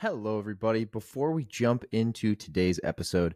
[0.00, 0.84] Hello, everybody.
[0.84, 3.34] Before we jump into today's episode,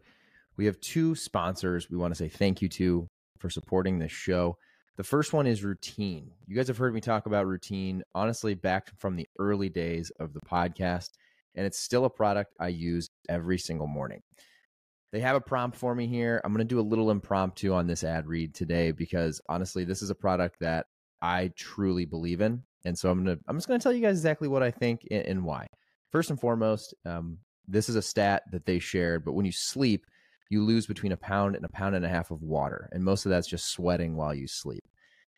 [0.57, 3.07] we have two sponsors we want to say thank you to
[3.39, 4.59] for supporting this show.
[4.95, 6.29] The first one is Routine.
[6.45, 10.33] You guys have heard me talk about Routine, honestly, back from the early days of
[10.33, 11.09] the podcast,
[11.55, 14.21] and it's still a product I use every single morning.
[15.11, 16.41] They have a prompt for me here.
[16.43, 20.03] I'm going to do a little impromptu on this ad read today because honestly, this
[20.03, 20.85] is a product that
[21.23, 22.61] I truly believe in.
[22.85, 24.69] And so I'm going to I'm just going to tell you guys exactly what I
[24.69, 25.65] think and, and why.
[26.11, 27.37] First and foremost, um,
[27.67, 30.05] this is a stat that they shared, but when you sleep,
[30.49, 32.89] you lose between a pound and a pound and a half of water.
[32.91, 34.83] And most of that's just sweating while you sleep.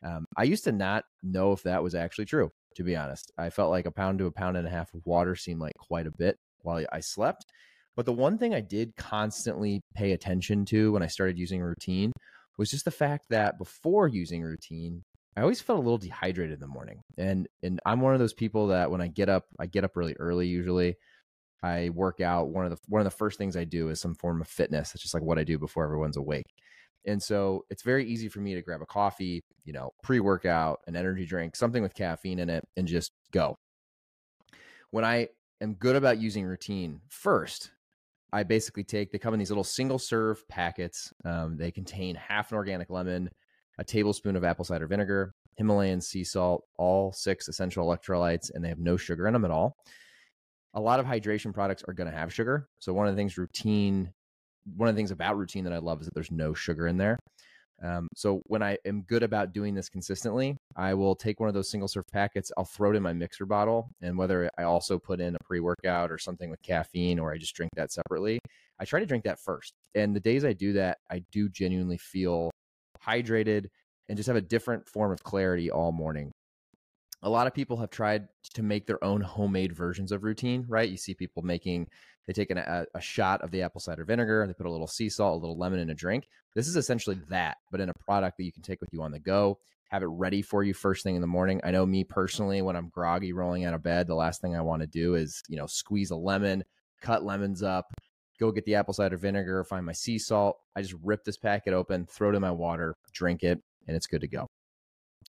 [0.03, 3.31] Um, I used to not know if that was actually true, to be honest.
[3.37, 5.75] I felt like a pound to a pound and a half of water seemed like
[5.77, 7.45] quite a bit while I slept.
[7.95, 12.11] But the one thing I did constantly pay attention to when I started using routine
[12.57, 15.03] was just the fact that before using routine,
[15.35, 17.01] I always felt a little dehydrated in the morning.
[17.17, 19.95] And and I'm one of those people that when I get up, I get up
[19.95, 20.95] really early usually.
[21.63, 22.49] I work out.
[22.49, 24.93] One of the one of the first things I do is some form of fitness.
[24.93, 26.47] It's just like what I do before everyone's awake.
[27.05, 30.95] And so it's very easy for me to grab a coffee, you know, pre-workout, an
[30.95, 33.57] energy drink, something with caffeine in it and just go.
[34.91, 37.71] When I am good about using routine first,
[38.31, 41.13] I basically take they come in these little single serve packets.
[41.25, 43.29] Um, they contain half an organic lemon,
[43.77, 48.69] a tablespoon of apple cider vinegar, Himalayan sea salt, all six essential electrolytes, and they
[48.69, 49.75] have no sugar in them at all.
[50.73, 52.67] A lot of hydration products are going to have sugar.
[52.79, 54.11] So, one of the things routine,
[54.75, 56.97] one of the things about routine that I love is that there's no sugar in
[56.97, 57.19] there.
[57.83, 61.53] Um, so, when I am good about doing this consistently, I will take one of
[61.53, 64.97] those single serve packets, I'll throw it in my mixer bottle, and whether I also
[64.97, 68.39] put in a pre workout or something with caffeine or I just drink that separately,
[68.79, 69.73] I try to drink that first.
[69.93, 72.49] And the days I do that, I do genuinely feel
[73.05, 73.67] hydrated,
[74.09, 76.31] and just have a different form of clarity all morning.
[77.21, 80.89] A lot of people have tried to make their own homemade versions of routine, right?
[80.89, 81.87] You see people making,
[82.27, 84.87] they take an, a, a shot of the apple cider vinegar, they put a little
[84.87, 86.27] sea salt, a little lemon in a drink.
[86.53, 89.11] This is essentially that, but in a product that you can take with you on
[89.11, 89.57] the go,
[89.89, 91.61] have it ready for you first thing in the morning.
[91.63, 94.61] I know me personally, when I'm groggy rolling out of bed, the last thing I
[94.61, 96.63] want to do is, you know, squeeze a lemon,
[97.01, 97.93] cut lemons up,
[98.43, 100.59] go get the apple cider vinegar, find my sea salt.
[100.75, 104.07] I just rip this packet open, throw it in my water, drink it, and it's
[104.07, 104.47] good to go.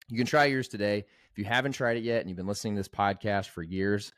[0.09, 1.05] You can try yours today.
[1.31, 4.11] If you haven't tried it yet and you've been listening to this podcast for years,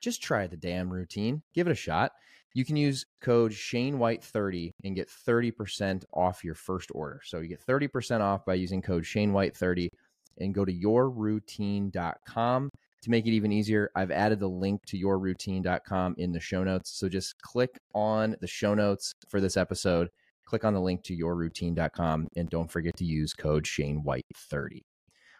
[0.00, 1.42] just try the damn routine.
[1.54, 2.12] Give it a shot.
[2.54, 7.20] You can use code Shane White 30 and get 30% off your first order.
[7.24, 9.90] So you get 30% off by using code Shane White 30
[10.38, 12.70] and go to yourroutine.com
[13.02, 16.90] to make it even easier, I've added the link to yourroutine.com in the show notes.
[16.90, 20.08] So just click on the show notes for this episode,
[20.44, 24.84] click on the link to yourroutine.com, and don't forget to use code Shane White 30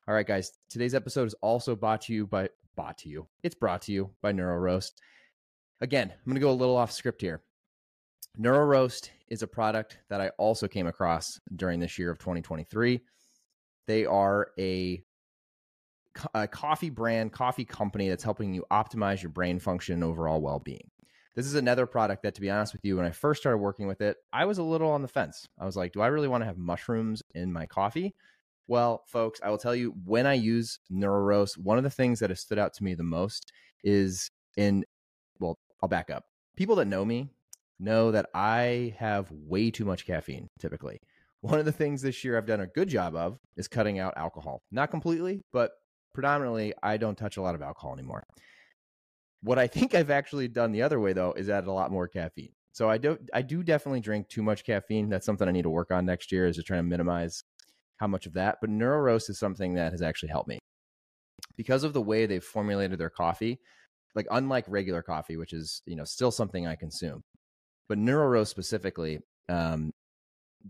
[0.09, 3.26] All right, guys, today's episode is also brought to you by brought to you.
[3.43, 4.93] It's brought to you by NeuRoast.
[5.82, 7.43] Again, I'm going to go a little off script here.
[8.38, 13.00] NeuRoast is a product that I also came across during this year of 2023.
[13.87, 15.03] They are a
[16.34, 20.59] a coffee brand, coffee company that's helping you optimize your brain function and overall well
[20.59, 20.91] being.
[21.37, 23.87] This is another product that, to be honest with you, when I first started working
[23.87, 25.49] with it, I was a little on the fence.
[25.59, 28.15] I was like, do I really want to have mushrooms in my coffee?
[28.66, 32.31] Well, folks, I will tell you when I use NeuRoast, one of the things that
[32.31, 33.53] has stood out to me the most
[33.84, 34.84] is in,
[35.38, 36.25] well, I'll back up.
[36.56, 37.31] People that know me
[37.78, 41.00] know that I have way too much caffeine typically.
[41.41, 44.15] One of the things this year I've done a good job of is cutting out
[44.16, 44.62] alcohol.
[44.70, 45.72] Not completely, but
[46.12, 48.25] predominantly I don't touch a lot of alcohol anymore.
[49.43, 52.09] What I think I've actually done the other way though is add a lot more
[52.09, 52.53] caffeine.
[52.72, 55.09] So I do I do definitely drink too much caffeine.
[55.09, 57.43] That's something I need to work on next year is to try to minimize
[57.97, 58.59] how much of that.
[58.60, 60.59] But neuro NeuRoast is something that has actually helped me.
[61.56, 63.60] Because of the way they've formulated their coffee,
[64.15, 67.22] like unlike regular coffee, which is, you know, still something I consume.
[67.88, 69.93] But neuro NeuRoast specifically, um,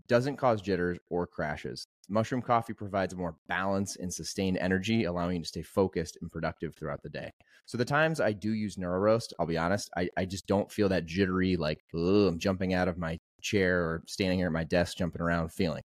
[0.07, 1.85] doesn't cause jitters or crashes.
[2.09, 6.75] Mushroom coffee provides more balance and sustained energy, allowing you to stay focused and productive
[6.75, 7.31] throughout the day.
[7.65, 10.89] So the times I do use NeuRoast, I'll be honest, I, I just don't feel
[10.89, 14.97] that jittery, like I'm jumping out of my chair or standing here at my desk
[14.97, 15.83] jumping around feeling.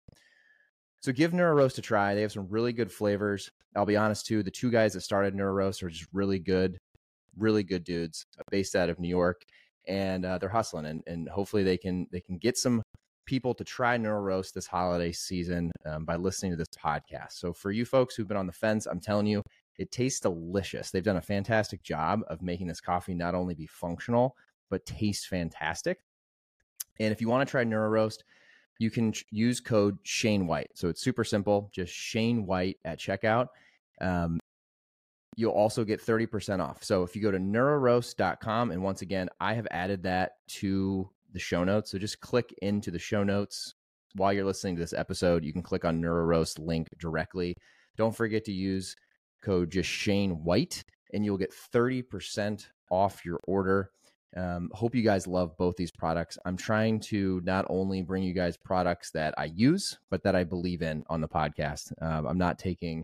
[1.01, 2.15] So give NeuRoast a try.
[2.15, 3.49] They have some really good flavors.
[3.75, 6.77] I'll be honest too, the two guys that started NeuRoast are just really good,
[7.37, 9.43] really good dudes, based out of New York,
[9.87, 10.85] and uh, they're hustling.
[10.85, 12.81] And, and hopefully they can they can get some
[13.25, 17.33] people to try NeuRoast this holiday season um, by listening to this podcast.
[17.33, 19.41] So for you folks who've been on the fence, I'm telling you,
[19.77, 20.91] it tastes delicious.
[20.91, 24.35] They've done a fantastic job of making this coffee not only be functional,
[24.69, 25.99] but taste fantastic.
[26.99, 28.19] And if you want to try NeuRoast,
[28.79, 30.69] you can use code Shane White.
[30.75, 33.47] So it's super simple, just Shane White at checkout.
[34.01, 34.39] Um,
[35.35, 36.83] you'll also get 30% off.
[36.83, 41.39] So if you go to neuroast.com, and once again, I have added that to the
[41.39, 41.91] show notes.
[41.91, 43.75] So just click into the show notes
[44.15, 45.43] while you're listening to this episode.
[45.43, 47.53] You can click on NeuRoast link directly.
[47.97, 48.95] Don't forget to use
[49.43, 50.83] code just Shane White,
[51.13, 53.91] and you'll get 30% off your order.
[54.35, 56.37] Um, hope you guys love both these products.
[56.45, 60.43] I'm trying to not only bring you guys products that I use, but that I
[60.43, 61.93] believe in on the podcast.
[62.01, 63.01] Um, I'm not taking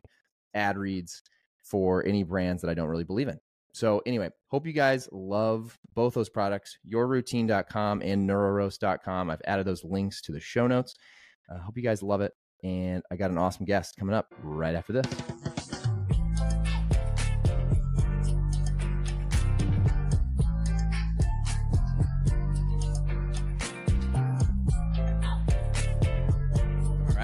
[0.54, 1.22] ad reads
[1.62, 3.38] for any brands that I don't really believe in.
[3.72, 9.30] So, anyway, hope you guys love both those products, yourroutine.com and neuroast.com.
[9.30, 10.94] I've added those links to the show notes.
[11.50, 12.32] I uh, hope you guys love it.
[12.62, 15.06] And I got an awesome guest coming up right after this.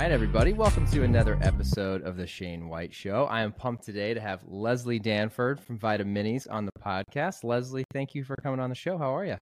[0.08, 0.54] Right, everybody.
[0.54, 3.26] Welcome to another episode of the Shane White Show.
[3.26, 7.44] I am pumped today to have Leslie Danford from Vitaminis on the podcast.
[7.44, 8.96] Leslie, thank you for coming on the show.
[8.96, 9.36] How are you?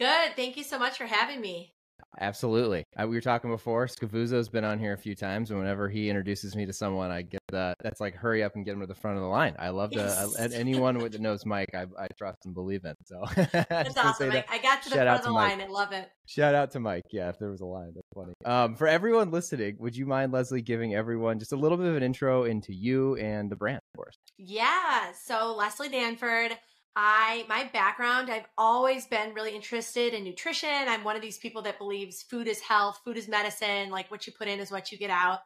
[0.00, 0.34] Good.
[0.34, 1.72] Thank you so much for having me.
[2.20, 2.84] Absolutely.
[2.96, 3.86] I, we were talking before.
[3.86, 7.22] Scavuzzo's been on here a few times, and whenever he introduces me to someone, I
[7.22, 9.54] get the that's like hurry up and get him to the front of the line.
[9.58, 10.34] I love yes.
[10.34, 12.94] to anyone that knows Mike, I, I, trust and believe in.
[13.04, 13.22] So
[13.52, 14.32] that's awesome.
[14.32, 15.60] I, I, got to the front of the line.
[15.60, 16.10] I love it.
[16.26, 17.04] Shout out to Mike.
[17.10, 18.34] Yeah, if there was a line, that's funny.
[18.44, 21.96] Um, for everyone listening, would you mind Leslie giving everyone just a little bit of
[21.96, 24.16] an intro into you and the brand, of course?
[24.36, 25.12] Yeah.
[25.12, 26.56] So Leslie Danford.
[26.96, 30.68] I my background, I've always been really interested in nutrition.
[30.70, 34.26] I'm one of these people that believes food is health, food is medicine, like what
[34.26, 35.40] you put in is what you get out.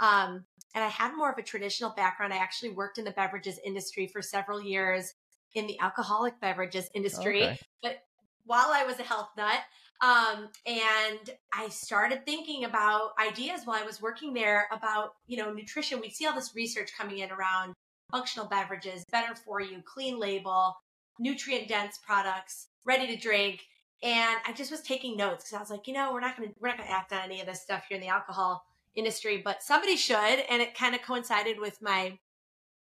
[0.00, 0.44] Um,
[0.74, 2.34] and I had more of a traditional background.
[2.34, 5.14] I actually worked in the beverages industry for several years
[5.54, 7.44] in the alcoholic beverages industry.
[7.44, 7.58] Okay.
[7.82, 8.02] But
[8.44, 9.60] while I was a health nut,
[10.02, 15.52] um, and I started thinking about ideas while I was working there about, you know,
[15.52, 16.00] nutrition.
[16.00, 17.72] We see all this research coming in around
[18.10, 20.76] functional beverages, better for you, clean label,
[21.18, 23.62] nutrient dense products, ready to drink.
[24.02, 26.50] And I just was taking notes because I was like, you know, we're not going
[26.50, 28.64] to we're not to act on any of this stuff here in the alcohol
[28.94, 30.16] industry, but somebody should.
[30.16, 32.18] And it kind of coincided with my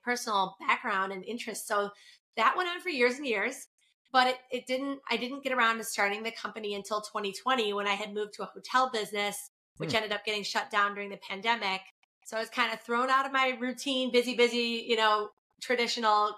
[0.02, 1.66] personal background and interest.
[1.66, 1.90] So
[2.36, 3.66] that went on for years and years.
[4.12, 7.88] But it, it didn't, I didn't get around to starting the company until 2020 when
[7.88, 9.96] I had moved to a hotel business, which hmm.
[9.96, 11.80] ended up getting shut down during the pandemic.
[12.24, 15.30] So I was kind of thrown out of my routine, busy, busy, you know,
[15.60, 16.36] traditional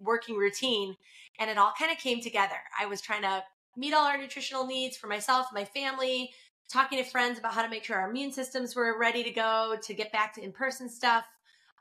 [0.00, 0.96] working routine.
[1.38, 2.56] And it all kind of came together.
[2.80, 3.42] I was trying to
[3.76, 6.30] meet all our nutritional needs for myself, my family,
[6.72, 9.76] talking to friends about how to make sure our immune systems were ready to go
[9.82, 11.24] to get back to in person stuff.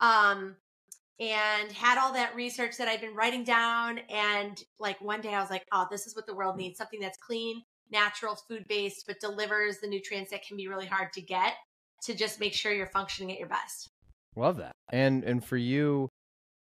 [0.01, 0.57] Um,
[1.19, 3.99] and had all that research that I'd been writing down.
[4.09, 6.99] And like one day I was like, oh, this is what the world needs something
[6.99, 11.21] that's clean, natural, food based, but delivers the nutrients that can be really hard to
[11.21, 11.53] get
[12.03, 13.91] to just make sure you're functioning at your best.
[14.35, 14.73] Love that.
[14.89, 16.09] And and for you,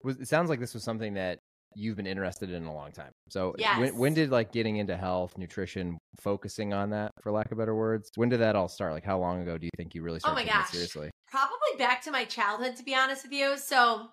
[0.03, 1.39] was it sounds like this was something that
[1.75, 3.13] you've been interested in a long time.
[3.29, 3.79] So yes.
[3.79, 7.75] when, when did like getting into health, nutrition, focusing on that, for lack of better
[7.75, 8.93] words, when did that all start?
[8.93, 10.71] Like how long ago do you think you really started oh my gosh.
[10.71, 11.11] seriously?
[11.31, 13.57] Probably back to my childhood, to be honest with you.
[13.59, 14.09] So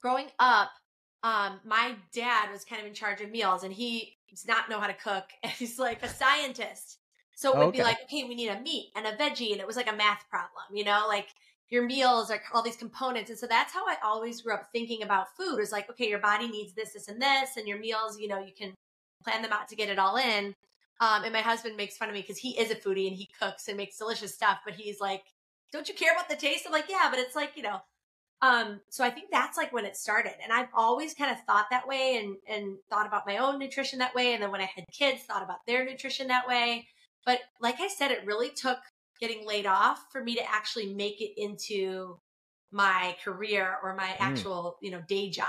[0.00, 0.70] growing up,
[1.22, 4.80] um, my dad was kind of in charge of meals and he does not know
[4.80, 5.24] how to cook.
[5.42, 6.98] And he's like a scientist.
[7.34, 7.78] So it would okay.
[7.78, 9.52] be like, okay, we need a meat and a veggie.
[9.52, 11.28] And it was like a math problem, you know, like
[11.68, 13.30] your meals are all these components.
[13.30, 16.20] And so that's how I always grew up thinking about food is like, okay, your
[16.20, 18.74] body needs this, this, and this, and your meals, you know, you can
[19.24, 20.54] plan them out to get it all in.
[21.00, 23.28] Um, and my husband makes fun of me because he is a foodie and he
[23.40, 25.24] cooks and makes delicious stuff, but he's like,
[25.72, 26.64] don't you care about the taste?
[26.66, 27.80] I'm like, yeah, but it's like, you know,
[28.42, 30.34] um, so I think that's like when it started.
[30.42, 33.98] And I've always kind of thought that way and, and thought about my own nutrition
[33.98, 34.34] that way.
[34.34, 36.86] And then when I had kids, thought about their nutrition that way.
[37.24, 38.78] But like I said, it really took
[39.20, 42.18] getting laid off for me to actually make it into
[42.72, 44.16] my career or my mm.
[44.20, 45.46] actual, you know, day job.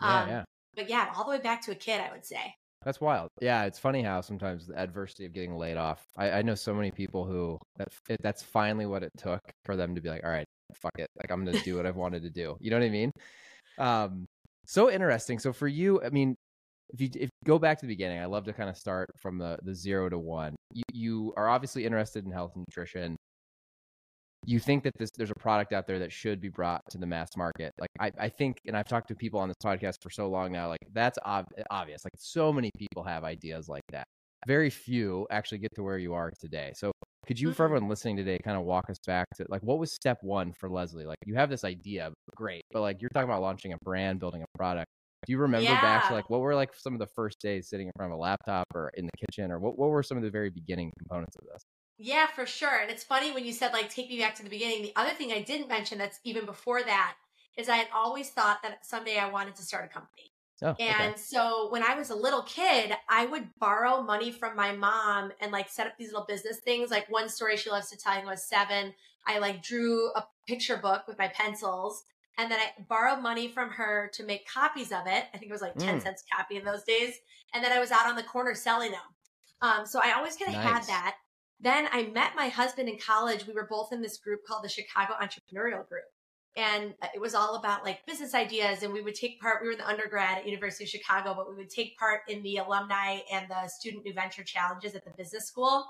[0.00, 0.44] Yeah, um, yeah.
[0.76, 2.54] But yeah, all the way back to a kid, I would say.
[2.84, 3.28] That's wild.
[3.40, 6.02] Yeah, it's funny how sometimes the adversity of getting laid off.
[6.16, 7.88] I, I know so many people who that
[8.22, 11.30] that's finally what it took for them to be like, all right, fuck it, like
[11.30, 12.56] I'm gonna do what I've wanted to do.
[12.58, 13.10] You know what I mean?
[13.78, 14.26] Um,
[14.66, 15.38] so interesting.
[15.38, 16.36] So for you, I mean,
[16.92, 19.10] if you if you go back to the beginning, I love to kind of start
[19.16, 20.56] from the the zero to one.
[20.72, 23.16] You you are obviously interested in health and nutrition.
[24.46, 27.06] You think that this there's a product out there that should be brought to the
[27.06, 27.72] mass market.
[27.78, 30.50] Like I, I think, and I've talked to people on this podcast for so long
[30.50, 30.68] now.
[30.68, 32.04] Like that's ob- obvious.
[32.04, 34.04] Like so many people have ideas like that.
[34.46, 36.72] Very few actually get to where you are today.
[36.74, 36.90] So
[37.26, 37.62] could you, for mm-hmm.
[37.64, 40.70] everyone listening today, kind of walk us back to like what was step one for
[40.70, 41.04] Leslie?
[41.04, 44.42] Like you have this idea, great, but like you're talking about launching a brand, building
[44.42, 44.86] a product
[45.26, 45.78] do you remember yeah.
[45.78, 48.18] back to like what were like some of the first days sitting in front of
[48.18, 50.92] a laptop or in the kitchen or what, what were some of the very beginning
[50.98, 51.64] components of this?
[51.98, 52.78] Yeah, for sure.
[52.80, 54.82] And it's funny when you said like take me back to the beginning.
[54.82, 57.16] The other thing I didn't mention that's even before that
[57.56, 60.32] is I had always thought that someday I wanted to start a company.
[60.62, 61.14] Oh, And okay.
[61.18, 65.52] so when I was a little kid, I would borrow money from my mom and
[65.52, 66.90] like set up these little business things.
[66.90, 68.94] Like one story she loves to tell when I was seven,
[69.26, 72.02] I like drew a picture book with my pencils.
[72.38, 75.24] And then I borrowed money from her to make copies of it.
[75.34, 76.02] I think it was like 10 Mm.
[76.02, 77.14] cents a copy in those days.
[77.52, 79.00] And then I was out on the corner selling them.
[79.60, 81.16] Um, so I always kind of had that.
[81.58, 83.46] Then I met my husband in college.
[83.46, 86.04] We were both in this group called the Chicago Entrepreneurial Group
[86.56, 89.68] and uh, it was all about like business ideas and we would take part we
[89.68, 92.56] were in the undergrad at university of chicago but we would take part in the
[92.56, 95.86] alumni and the student new venture challenges at the business school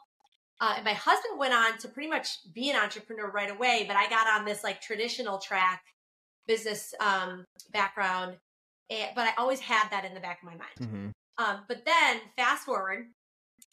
[0.60, 3.96] uh, and my husband went on to pretty much be an entrepreneur right away but
[3.96, 5.82] i got on this like traditional track
[6.52, 8.30] business um, background
[8.90, 11.12] and, but i always had that in the back of my mind Mhm.
[11.42, 13.06] um, but then fast forward.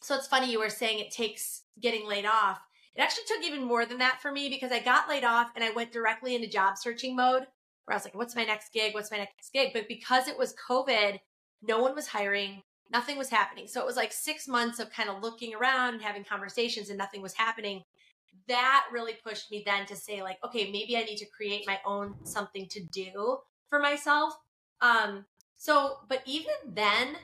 [0.01, 2.59] So it's funny you were saying it takes getting laid off.
[2.95, 5.63] It actually took even more than that for me because I got laid off and
[5.63, 7.43] I went directly into job searching mode
[7.85, 8.93] where I was like, what's my next gig?
[8.93, 9.71] What's my next gig?
[9.73, 11.19] But because it was COVID,
[11.63, 13.67] no one was hiring, nothing was happening.
[13.67, 16.97] So it was like six months of kind of looking around and having conversations and
[16.97, 17.81] nothing was happening.
[18.47, 21.79] That really pushed me then to say, like, okay, maybe I need to create my
[21.85, 23.39] own something to do
[23.69, 24.33] for myself.
[24.81, 25.25] Um,
[25.57, 27.17] so, but even then,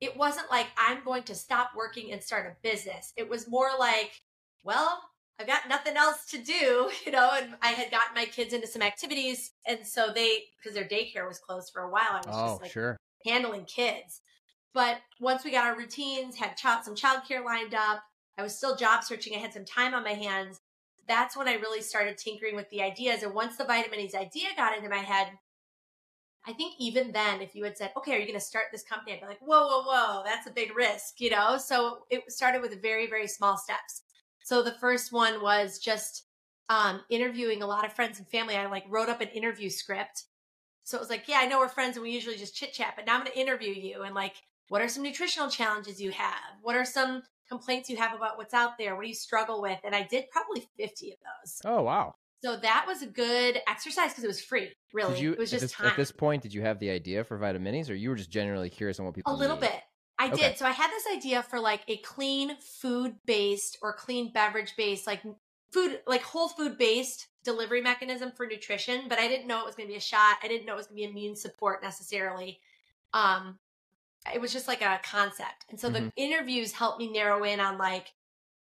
[0.00, 3.12] it wasn't like I'm going to stop working and start a business.
[3.16, 4.20] It was more like,
[4.64, 5.00] well,
[5.40, 8.66] I've got nothing else to do, you know, and I had gotten my kids into
[8.66, 9.52] some activities.
[9.66, 12.62] And so they, because their daycare was closed for a while, I was Oh, just
[12.62, 12.96] like sure.
[13.24, 14.20] handling kids.
[14.74, 18.02] But once we got our routines, had child, some childcare lined up,
[18.38, 19.34] I was still job searching.
[19.34, 20.60] I had some time on my hands.
[21.08, 23.22] That's when I really started tinkering with the ideas.
[23.22, 25.32] And once the Vitaminis idea got into my head,
[26.46, 28.84] I think even then, if you had said, okay, are you going to start this
[28.84, 29.12] company?
[29.12, 31.58] I'd be like, whoa, whoa, whoa, that's a big risk, you know?
[31.58, 34.02] So it started with very, very small steps.
[34.44, 36.24] So the first one was just
[36.68, 38.56] um, interviewing a lot of friends and family.
[38.56, 40.24] I like wrote up an interview script.
[40.84, 42.94] So it was like, yeah, I know we're friends and we usually just chit chat,
[42.96, 44.02] but now I'm going to interview you.
[44.02, 44.36] And like,
[44.68, 46.56] what are some nutritional challenges you have?
[46.62, 48.94] What are some complaints you have about what's out there?
[48.94, 49.78] What do you struggle with?
[49.84, 51.60] And I did probably 50 of those.
[51.64, 52.14] Oh wow.
[52.42, 55.14] So that was a good exercise because it was free, really.
[55.14, 55.86] Did you it was at just this, time.
[55.88, 56.42] at this point?
[56.42, 59.14] Did you have the idea for Vitaminis, or you were just generally curious on what
[59.14, 59.32] people?
[59.32, 59.62] A little need?
[59.62, 59.80] bit.
[60.20, 60.36] I Okay.
[60.36, 60.58] did.
[60.58, 65.06] So I had this idea for like a clean food based or clean beverage based,
[65.06, 65.22] like
[65.72, 69.74] food, like whole food based delivery mechanism for nutrition, but I didn't know it was
[69.74, 70.36] going to be a shot.
[70.42, 72.60] I didn't know it was going to be immune support necessarily.
[73.14, 73.58] Um,
[74.34, 75.64] it was just like a concept.
[75.68, 75.92] And so Mhm.
[75.94, 78.14] the interviews helped me narrow in on like,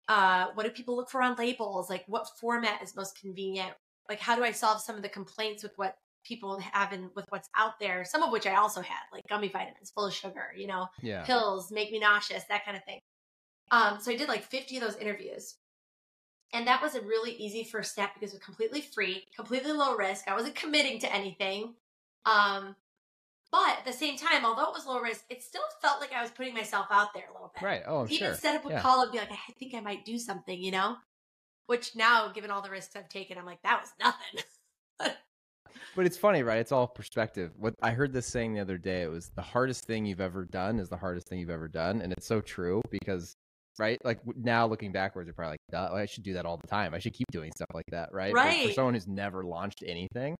[0.08, 1.90] uh, what do people look for on labels?
[1.90, 3.76] Like what format is most convenient?
[4.10, 7.26] Like how do I solve some of the complaints with what people have and with
[7.30, 8.04] what's out there?
[8.06, 11.24] Some of which I also had, like gummy vitamins full of sugar, you know, Yeah.
[11.26, 13.02] pills make me nauseous, that kind of thing.
[13.72, 15.58] Um, so I did like 50 of those interviews.
[16.54, 19.96] And that was a really easy first step because it was completely free, completely low
[19.96, 20.28] risk.
[20.28, 21.76] I wasn't committing to anything.
[22.26, 22.76] Um,
[23.52, 26.22] but at the same time, although it was low risk, it still felt like I
[26.22, 27.64] was putting myself out there a little bit.
[27.64, 27.84] Right.
[27.86, 28.34] Oh, I'm Even sure.
[28.36, 28.82] set up a Yeah.
[28.82, 30.98] call and be like, I think I might do something, you know?
[31.68, 34.44] Which now, given all the risks I've taken, I'm like, that was nothing.
[35.96, 36.60] But it's funny, right?
[36.60, 37.52] It's all perspective.
[37.58, 40.46] What I heard this saying the other day, it was the hardest thing you've ever
[40.46, 43.36] done is the hardest thing you've ever done, and it's so true because,
[43.78, 43.98] right?
[44.04, 46.94] Like now looking backwards, you're probably like, Duh, I should do that all the time.
[46.94, 48.34] I should keep doing stuff like that, right?
[48.34, 50.36] But for someone who's never launched anything,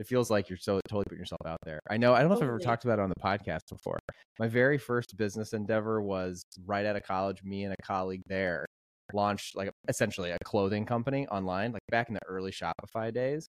[0.00, 1.78] it feels like you're so totally putting yourself out there.
[1.90, 2.14] I know.
[2.14, 3.98] I don't know if I've ever talked about it on the podcast before.
[4.38, 7.42] My very first business endeavor was right out of college.
[7.44, 8.64] Me and a colleague there
[9.12, 13.46] launched like essentially a clothing company online, like back in the early Shopify days.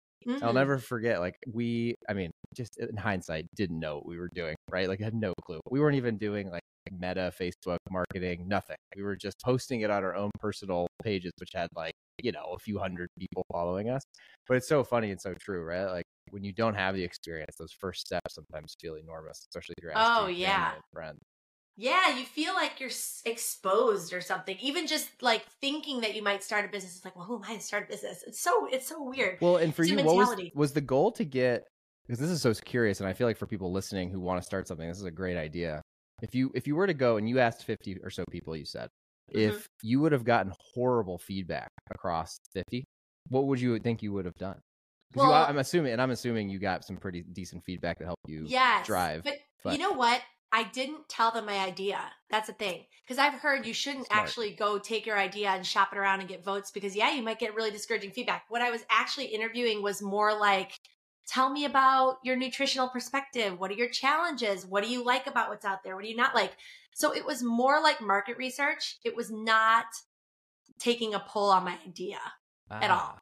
[0.42, 0.56] I'll Mhm.
[0.56, 1.20] never forget.
[1.20, 4.88] Like we, I mean, just in hindsight, didn't know what we were doing, right?
[4.88, 5.60] Like had no clue.
[5.72, 6.62] We weren't even doing like
[6.92, 8.78] Meta, Facebook marketing, nothing.
[8.96, 12.54] We were just posting it on our own personal pages, which had like you know
[12.56, 14.04] a few hundred people following us.
[14.48, 15.86] But it's so funny and so true, right?
[15.86, 19.84] Like when you don't have the experience, those first steps sometimes feel enormous, especially if
[19.84, 20.36] you're asked Oh, yeah.
[20.44, 21.22] family and friends.
[21.78, 22.90] Yeah, you feel like you're
[23.26, 24.58] exposed or something.
[24.60, 27.44] Even just like thinking that you might start a business, it's like, well, who am
[27.44, 28.24] I to start a business?
[28.24, 29.40] It's so it's so weird.
[29.40, 31.68] Well, and for It's you, what was was the goal to get?
[32.08, 34.46] Because this is so curious, and I feel like for people listening who want to
[34.46, 35.82] start something, this is a great idea.
[36.22, 38.66] If you if you were to go and you asked fifty or so people, you
[38.66, 38.90] said
[39.34, 39.60] Mhm.
[39.60, 42.86] if you would have gotten horrible feedback across fifty,
[43.30, 44.60] what would you think you would have done?
[45.16, 48.44] Well- I'm assuming, and I'm assuming you got some pretty decent feedback that helped you.
[48.48, 50.22] yes, drive, But, but- you know what?
[50.52, 52.00] I didn't tell them my idea.
[52.30, 52.86] That's the thing.
[53.04, 54.22] Because I've heard you shouldn't Smart.
[54.22, 57.22] actually go take your idea and shop it around and get votes because, yeah, you
[57.22, 58.46] might get really discouraging feedback.
[58.48, 60.80] What I was actually interviewing was more like,
[61.28, 63.60] tell me about your nutritional perspective.
[63.60, 64.66] What are your challenges?
[64.66, 65.96] What do you like about what's out there?
[65.96, 66.54] What do you not like?
[66.94, 68.98] So it was more like market research.
[69.04, 69.86] It was not
[70.80, 72.20] taking a poll on my idea.
[72.72, 73.12] at ah.
[73.12, 73.20] all.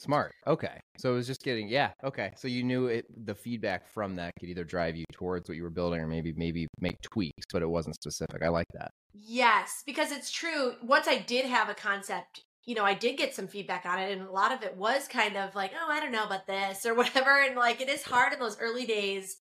[0.00, 0.32] Smart.
[0.46, 0.80] Okay.
[0.98, 1.90] So it was just getting yeah.
[2.02, 2.32] Okay.
[2.34, 5.62] So you knew it the feedback from that could either drive you towards what you
[5.62, 8.42] were building or maybe maybe make tweaks, but it wasn't specific.
[8.42, 8.90] I like that.
[9.12, 10.72] Yes, because it's true.
[10.82, 14.10] Once I did have a concept, you know, I did get some feedback on it
[14.10, 16.86] and a lot of it was kind of like, "Oh, I don't know about this"
[16.86, 19.36] or whatever and like it is hard in those early days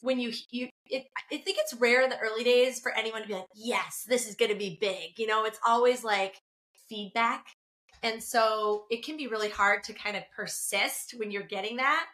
[0.00, 3.28] when you you it, I think it's rare in the early days for anyone to
[3.28, 6.40] be like, "Yes, this is going to be big." You know, it's always like
[6.88, 7.46] feedback
[8.02, 12.06] and so it can be really hard to kind of persist when you're getting that.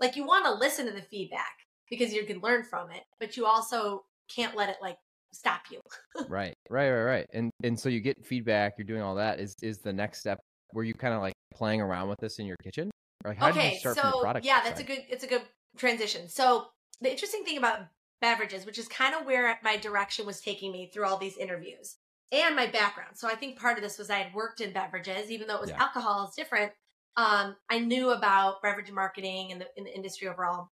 [0.00, 1.52] Like you want to listen to the feedback
[1.88, 4.96] because you can learn from it, but you also can't let it like
[5.32, 5.80] stop you.
[6.28, 6.54] right.
[6.70, 7.26] Right, right, right.
[7.32, 9.40] And and so you get feedback, you're doing all that.
[9.40, 10.38] Is is the next step
[10.70, 12.90] where you kind of like playing around with this in your kitchen?
[13.24, 14.46] Or like how okay, you start so from the product?
[14.46, 15.42] yeah, that's a good it's a good
[15.76, 16.28] transition.
[16.28, 16.66] So
[17.00, 17.80] the interesting thing about
[18.20, 21.96] beverages, which is kind of where my direction was taking me through all these interviews,
[22.32, 23.16] and my background.
[23.16, 25.60] So I think part of this was I had worked in beverages, even though it
[25.60, 25.82] was Yeah.
[25.82, 26.72] alcohol is different.
[27.16, 30.70] Um, I knew about beverage marketing and the, in the industry overall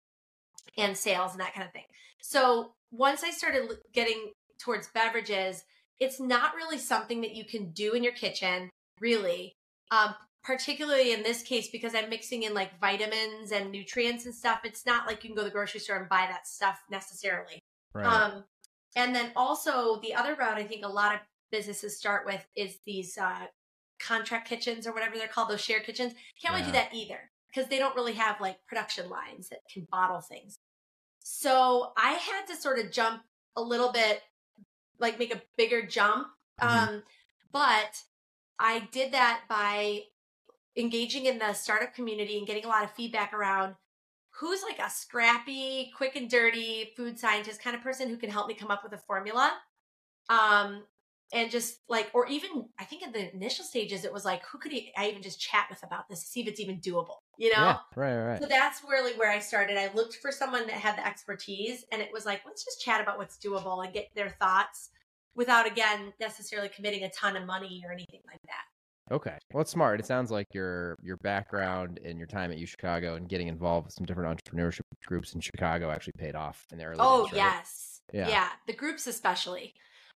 [0.78, 1.86] and sales and that kind of thing.
[2.22, 5.64] So once I started getting towards beverages,
[6.00, 8.70] it's not really something that you can do in your kitchen,
[9.00, 9.54] really.
[9.92, 14.62] Um, particularly in this case, because I'm mixing in like vitamins and nutrients and stuff.
[14.66, 17.60] It's not like you can go to the grocery store and buy that stuff necessarily.
[17.94, 18.06] Right.
[18.06, 18.44] Um,
[18.96, 21.22] and then also the other route I think a lot of
[21.54, 23.46] businesses start with is these uh,
[24.00, 26.14] contract kitchens or whatever they're called, those shared kitchens.
[26.42, 29.88] Can't really do that either because they don't really have like production lines that can
[29.92, 30.58] bottle things.
[31.20, 33.22] So I had to sort of jump
[33.56, 34.24] a little bit,
[35.00, 36.28] like make a bigger jump.
[36.60, 36.68] Mhm.
[36.68, 37.04] Um,
[37.52, 38.02] but
[38.58, 40.06] I did that by
[40.76, 43.76] engaging in the startup community and getting a lot of feedback around
[44.32, 48.48] who's like a scrappy, quick and dirty food scientist kind of person who can help
[48.48, 49.54] me come up with a formula.
[50.30, 50.86] Um,
[51.34, 54.60] and just like, or even I think in the initial stages, it was like, who
[54.60, 57.64] could I even just chat with about this see if it's even doable, you know?
[57.64, 57.78] Yeah.
[57.96, 59.78] Right, right, So that's really where I started.
[59.78, 63.02] I looked for someone that had the expertise, and it was like, let's just chat
[63.02, 64.92] about what's doable and get their thoughts
[65.36, 69.14] without, again, necessarily committing a ton of money or anything like that.
[69.14, 69.38] Okay.
[69.52, 70.00] Well, it's smart.
[70.00, 73.88] It sounds like your your background and your time at U Chicago and getting involved
[73.88, 77.34] with some different entrepreneurship groups in Chicago actually paid off in the early Oh, days,
[77.34, 77.38] right?
[77.38, 78.02] yes.
[78.14, 78.30] Yeah.
[78.30, 78.50] Yeah.
[78.66, 79.74] The groups, especially.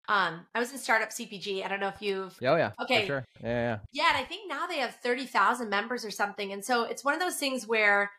[0.09, 1.65] Um, I was in startup CPG.
[1.65, 2.71] I don't know if you've Oh yeah.
[2.81, 3.05] Okay.
[3.05, 3.25] sure.
[3.43, 3.77] Yeah, yeah.
[3.91, 6.53] Yeah, and I think now they have 30,000 members or something.
[6.53, 8.09] And so it's one of those things where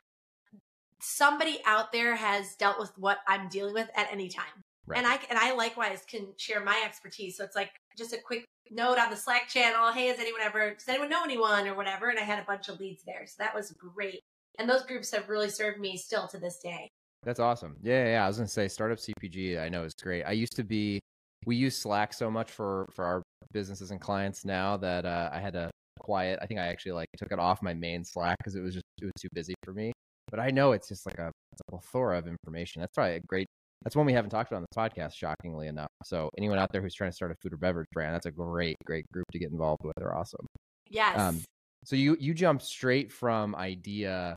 [1.01, 4.63] somebody out there has dealt with what I'm dealing with at any time.
[4.87, 4.99] Right.
[4.99, 7.37] And I and I likewise can share my expertise.
[7.37, 10.75] So it's like just a quick note on the Slack channel, hey, has anyone ever
[10.75, 12.09] does anyone know anyone or whatever?
[12.09, 13.27] And I had a bunch of leads there.
[13.27, 14.21] So that was great.
[14.59, 16.89] And those groups have really served me still to this day.
[17.23, 17.77] That's awesome.
[17.83, 18.25] Yeah, yeah, yeah.
[18.25, 19.61] I was gonna say startup CPG.
[19.61, 20.25] I know is great.
[20.25, 21.01] I used to be.
[21.49, 25.41] We use Slack so much for for our businesses and clients now that uh, I
[25.41, 26.39] had to quiet.
[26.43, 28.85] I think I actually like took it off my main Slack because it was just
[29.01, 29.91] it was too busy for me.
[30.31, 32.81] But I know it's just like a, a plethora of information.
[32.81, 33.47] That's probably a great.
[33.83, 35.89] That's one we haven't talked about on this podcast, shockingly enough.
[36.05, 38.31] So anyone out there who's trying to start a food or beverage brand, that's a
[38.31, 39.95] great, great group to get involved with.
[39.97, 40.45] They're awesome.
[40.91, 41.19] Yes.
[41.19, 41.41] Um,
[41.85, 44.37] So you you jump straight from idea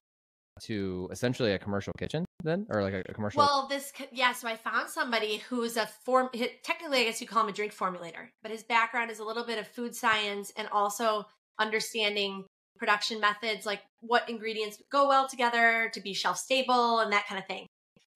[0.62, 3.39] to essentially a commercial kitchen then, or like a, a commercial.
[3.39, 4.34] Well, this yeah.
[4.34, 6.30] So I found somebody who's a form.
[6.63, 9.45] Technically, I guess you call him a drink formulator, but his background is a little
[9.45, 11.25] bit of food science and also
[11.60, 12.45] understanding
[12.77, 17.39] production methods, like what ingredients go well together to be shelf stable and that kind
[17.39, 17.67] of thing.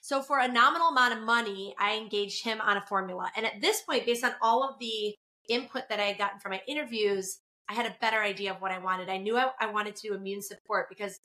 [0.02, 3.32] So for a nominal amount of money, I engaged him on a formula.
[3.36, 5.16] And at this point, based on all of the
[5.50, 8.72] input that I had gotten from my interviews, I had a better idea of what
[8.72, 9.10] I wanted.
[9.10, 11.20] I knew I, I wanted to do immune support because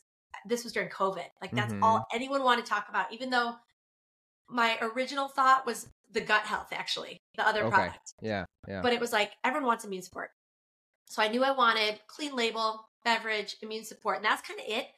[0.47, 1.27] this was during COVID.
[1.41, 1.83] Like that's Mhm.
[1.83, 3.57] all anyone wanted to talk about, even though
[4.49, 7.71] my original thought was the gut health, actually, the other Okay.
[7.77, 8.15] product.
[8.21, 8.83] yeah, yeah.
[8.83, 10.33] But it was like everyone wants immune support.
[11.07, 14.89] So I knew I wanted clean label, beverage, immune support, and that's kind of it.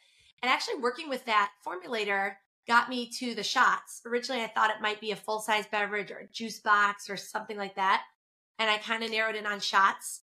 [0.42, 4.00] And actually working with that formulator got me to the shots.
[4.07, 7.16] Originally I thought it might be a full size beverage or a juice box or
[7.16, 8.05] something like that.
[8.59, 10.22] And I kind of narrowed in on shots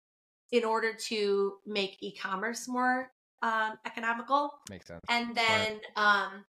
[0.51, 4.51] in order to make e-commerce more um, economical.
[4.71, 5.01] Makes sense.
[5.09, 6.45] And then um,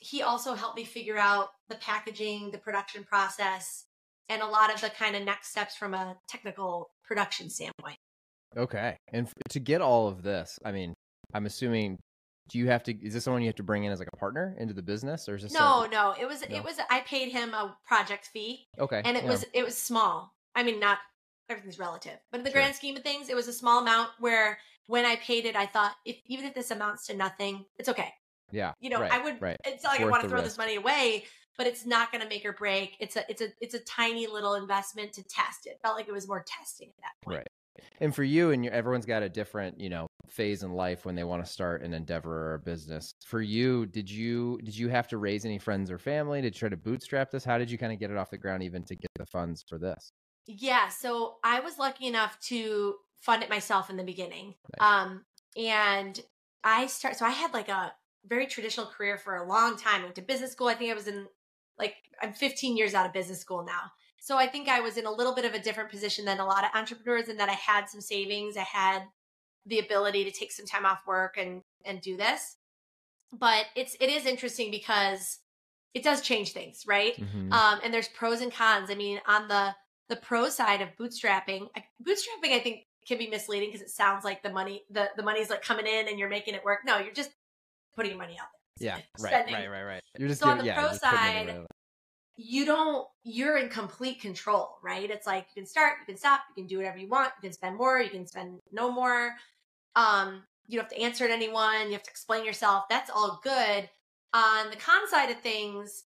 [0.00, 3.84] he also helped me figure out the packaging, the production process,
[4.28, 7.96] and a lot of the kind of next steps from a technical production standpoint.
[8.56, 8.96] Okay.
[9.12, 10.94] And f- to get all of this, I mean,
[11.34, 11.98] I'm assuming,
[12.48, 14.16] do you have to, is this someone you have to bring in as like a
[14.16, 15.52] partner into the business or is this?
[15.52, 16.56] No, some- no, it was No.
[16.56, 19.02] it was I paid him a project fee, Okay.
[19.04, 19.30] and it yeah.
[19.30, 20.32] was it was small.
[20.54, 20.98] I mean, not
[21.50, 22.60] everything's relative, but in the Sure.
[22.60, 24.10] grand scheme of things, it was a small amount.
[24.20, 27.88] Where when I paid it, I thought if even if this amounts to nothing, it's
[27.88, 28.12] okay.
[28.52, 28.72] yeah.
[28.80, 29.40] You know, right, I would.
[29.40, 29.56] Right.
[29.64, 30.50] It's not like It's I want to throw risk.
[30.50, 31.24] this money away,
[31.58, 32.96] but it's not going to make or break.
[33.00, 35.78] It's a it's a it's a tiny little investment to test it.
[35.82, 37.38] Felt like it was more testing at that point.
[37.38, 37.46] Right.
[38.00, 41.14] And for you and your, everyone's got a different, you know, phase in life when
[41.14, 43.12] they want to start an endeavor or a business.
[43.24, 46.68] For you, did you did you have to raise any friends or family to try
[46.70, 47.44] to bootstrap this?
[47.44, 49.62] How did you kind of get it off the ground even to get the funds
[49.68, 50.10] for this?
[50.46, 54.54] Yeah, so I was lucky enough to fund it myself in the beginning.
[54.78, 54.90] Nice.
[54.90, 55.24] Um
[55.56, 56.20] and
[56.64, 57.92] I start so I had like a
[58.26, 60.00] very traditional career for a long time.
[60.00, 60.68] I went to business school.
[60.68, 61.26] I think I was in
[61.78, 63.92] like I'm 15 years out of business school now.
[64.18, 66.46] So I think I was in a little bit of a different position than a
[66.46, 68.56] lot of entrepreneurs in that I had some savings.
[68.56, 69.02] I had
[69.66, 72.56] the ability to take some time off work and and do this.
[73.32, 75.38] But it's it is interesting because
[75.94, 77.16] it does change things, right?
[77.16, 77.52] Mm-hmm.
[77.52, 78.90] Um, and there's pros and cons.
[78.90, 79.74] I mean, on the
[80.08, 81.68] the pro side of bootstrapping,
[82.02, 85.50] bootstrapping I think can be misleading because it sounds like the money the the money's
[85.50, 86.80] like coming in and you're making it work.
[86.84, 87.30] No, you're just
[87.94, 88.48] putting money out
[88.80, 88.88] there.
[88.88, 90.02] Yeah, right, right, right, right.
[90.18, 91.66] You're just so on the yeah, pro side,
[92.36, 95.10] you don't you're in complete control right?
[95.10, 97.48] It's like you can start you can stop you can do whatever you want you
[97.48, 99.34] can spend more you can spend no more.
[99.94, 102.84] Um you don't have to answer to anyone you have to explain yourself.
[102.90, 103.88] That's all good.
[104.34, 106.04] On the con side of things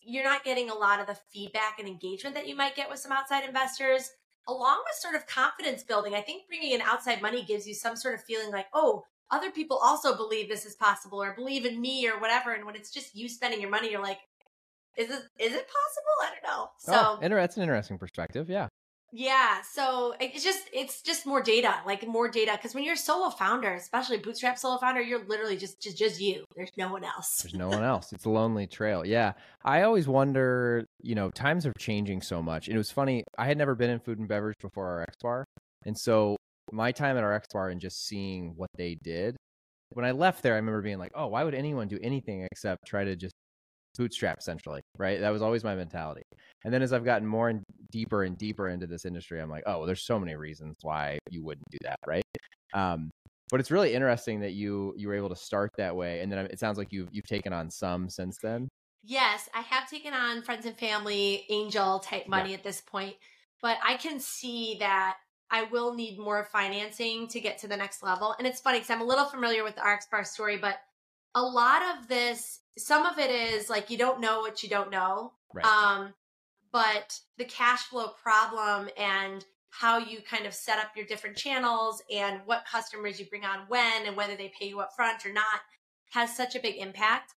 [0.00, 3.00] you're not getting a lot of the feedback and engagement that you might get with
[3.00, 4.10] some outside investors
[4.48, 7.96] along with sort of confidence building i think bringing in outside money gives you some
[7.96, 11.80] sort of feeling like oh other people also believe this is possible or believe in
[11.80, 14.18] me or whatever and when it's just you spending your money you're like
[14.96, 16.16] is it is it possible?
[16.22, 16.68] I don't know.
[16.68, 18.48] Oh, so oh, inter- that's an interesting perspective.
[18.48, 18.68] Yeah.
[19.16, 19.62] Yeah.
[19.62, 22.50] So it's just it's just more data, like more data.
[22.56, 26.20] Because when you're a solo founder, especially bootstrap solo founder, you're literally just just just
[26.20, 26.44] you.
[26.56, 27.42] There's no one else.
[27.42, 28.12] There's no one else.
[28.12, 29.06] It's a lonely trail.
[29.06, 29.34] Yeah.
[29.64, 30.84] I always wonder.
[31.00, 32.66] You know, times are changing so much.
[32.66, 33.22] And it was funny.
[33.38, 35.44] I had never been in food and beverage before RX Bar,
[35.86, 36.36] and so
[36.72, 39.36] my time at RX Bar and just seeing what they did.
[39.90, 42.84] When I left there, I remember being like, "Oh, why would anyone do anything except
[42.84, 43.34] try to just
[43.96, 46.22] bootstrap essentially right that was always my mentality
[46.64, 49.62] and then as i've gotten more and deeper and deeper into this industry i'm like
[49.66, 52.24] oh well, there's so many reasons why you wouldn't do that right
[52.74, 53.08] um,
[53.50, 56.38] but it's really interesting that you you were able to start that way and then
[56.46, 58.68] it sounds like you've you've taken on some since then
[59.02, 62.56] yes i have taken on friends and family angel type money yeah.
[62.56, 63.14] at this point
[63.62, 65.16] but i can see that
[65.50, 68.34] I will need more financing to get to the next level.
[68.38, 70.78] And it's funny because I'm a little familiar with the RX Bar story, but
[71.34, 74.90] a lot of this some of it is like you don't know what you don't
[74.90, 75.32] know.
[75.52, 75.64] Right.
[75.64, 76.14] Um,
[76.72, 82.02] but the cash flow problem and how you kind of set up your different channels
[82.12, 85.32] and what customers you bring on when and whether they pay you up front or
[85.32, 85.60] not
[86.12, 87.34] has such a big impact.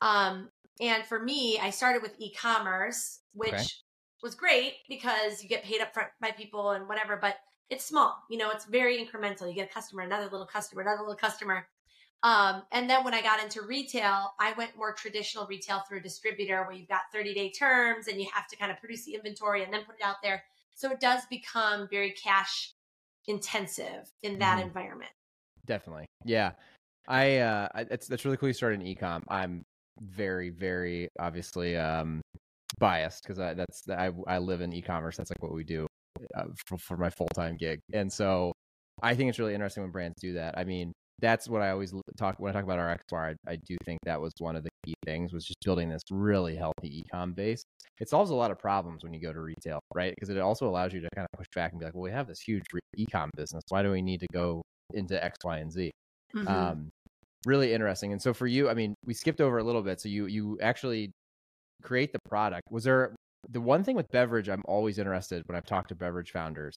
[0.00, 3.66] Um, and for me, I started with e-commerce, which okay.
[4.22, 7.36] was great because you get paid up front by people and whatever, but
[7.70, 8.16] it's small.
[8.30, 9.48] You know, it's very incremental.
[9.48, 11.66] You get a customer, another little customer, another little customer.
[12.22, 16.02] Um, and then when I got into retail, I went more traditional retail through a
[16.02, 19.14] distributor where you've got 30 day terms and you have to kind of produce the
[19.14, 20.42] inventory and then put it out there.
[20.74, 22.72] So it does become very cash
[23.26, 25.10] intensive in that mm environment.
[25.66, 26.06] Definitely.
[26.24, 26.52] Yeah.
[27.06, 29.22] I, uh, it's, that's really cool you started in ecom.
[29.28, 29.64] I'm
[30.00, 32.20] very, very obviously, um,
[32.78, 35.16] biased because I, that's, I, I live in e-commerce.
[35.16, 35.86] That's like what we do
[36.34, 37.80] uh, for, for my full-time gig.
[37.92, 38.52] And so
[39.02, 40.58] I think it's really interesting when brands do that.
[40.58, 43.34] I mean, that's what I always talk when I talk about RX Bar.
[43.46, 46.02] I, I, do think that was one of the key things was just building this
[46.10, 47.64] really healthy ecom base.
[48.00, 50.14] It solves a lot of problems when you go to retail, right?
[50.14, 52.12] Because it also allows you to kind of push back and be like, well, we
[52.12, 52.62] have this huge
[52.96, 53.62] ecom business.
[53.68, 54.62] Why do we need to go
[54.94, 55.90] into X, Y, and Z?
[56.34, 56.48] Mm-hmm.
[56.48, 56.90] Um,
[57.46, 58.12] really interesting.
[58.12, 60.00] And so for you, I mean, we skipped over a little bit.
[60.00, 61.10] So you you actually
[61.82, 62.62] create the product.
[62.70, 63.14] Was there
[63.48, 64.48] the one thing with beverage?
[64.48, 66.74] I'm always interested when I've talked to beverage founders.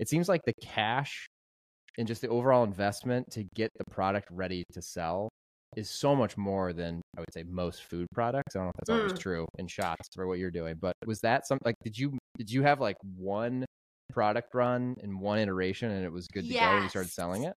[0.00, 1.28] It seems like the cash
[1.98, 5.28] and just the overall investment to get the product ready to sell
[5.76, 8.54] is so much more than I would say most food products.
[8.54, 9.02] I don't know if that's mm.
[9.02, 12.18] always true in shots for what you're doing, but was that something like did you
[12.36, 13.64] did you have like one
[14.12, 16.64] product run in one iteration and it was good to yes.
[16.64, 17.54] go and you started selling it?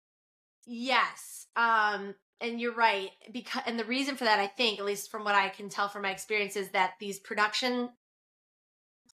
[0.66, 1.48] Yes.
[1.56, 5.24] Um and you're right because and the reason for that I think at least from
[5.24, 7.90] what I can tell from my experience is that these production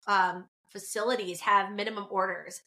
[0.08, 2.62] um facilities have minimum orders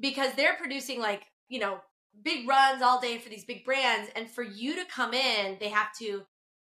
[0.00, 1.78] because they're producing like you know
[2.22, 4.10] big runs all day for these big brands.
[4.14, 6.22] And for you to come in, they have to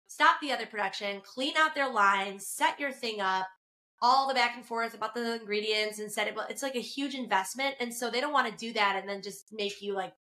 [0.08, 3.48] stop the other production, clean out their lines, set your thing up,
[4.02, 6.36] all the back and forth about the ingredients and set it.
[6.36, 6.48] Well.
[6.50, 7.76] It's like a huge investment.
[7.80, 10.14] And so they don't want to do that and then just make you like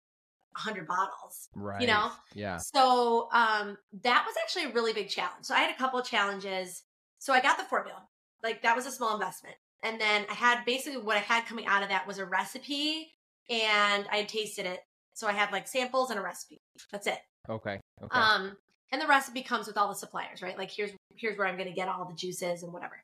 [0.52, 1.48] 100 bottles.
[1.54, 1.80] Right.
[1.80, 2.10] You know?
[2.34, 2.58] Yeah.
[2.58, 5.44] So um, that was actually a really big challenge.
[5.44, 6.82] So I had a couple of challenges.
[7.18, 8.08] So I got the formula.
[8.42, 9.56] Like that was a small investment.
[9.82, 13.12] And then I had basically what I had coming out of that was a recipe
[13.48, 14.80] and I had tasted it
[15.16, 16.60] so I had like samples and a recipe.
[16.92, 17.18] That's it.
[17.48, 17.80] Okay.
[18.02, 18.18] Okay.
[18.18, 18.54] Um,
[18.92, 20.58] and the recipe comes with all the suppliers, right?
[20.58, 22.96] Like here's here's where I'm going to get all the juices and whatever.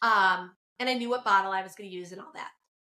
[0.00, 2.48] Um, and I knew what bottle I was going to use and all that.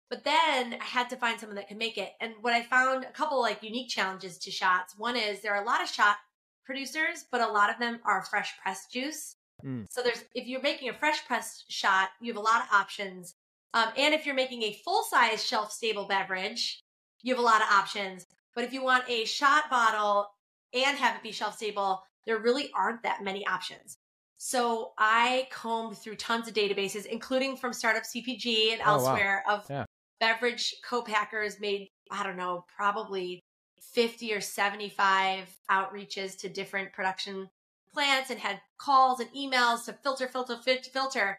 [0.09, 2.11] But then I had to find someone that could make it.
[2.19, 4.95] And what I found a couple like unique challenges to shots.
[4.97, 6.17] One is there are a lot of shot
[6.65, 9.35] producers, but a lot of them are fresh pressed juice.
[9.65, 9.85] Mm.
[9.89, 13.33] So there's if you're making a fresh pressed shot, you have a lot of options.
[13.73, 16.81] Um, and if you're making a full size shelf stable beverage,
[17.23, 18.25] you have a lot of options.
[18.57, 20.31] But if you want a shot bottle
[20.73, 23.97] and have it be shelf stable, there really aren't that many options.
[24.37, 28.93] So I combed through tons of databases, including from Startup CPG and Oh, wow.
[28.93, 29.85] elsewhere, of Yeah.
[30.19, 33.41] beverage co-packers made, I don't know, probably
[33.79, 37.51] 50 or 75 outreaches to different production
[37.93, 40.57] plants and had calls and emails to filter, filter,
[40.91, 41.37] filter.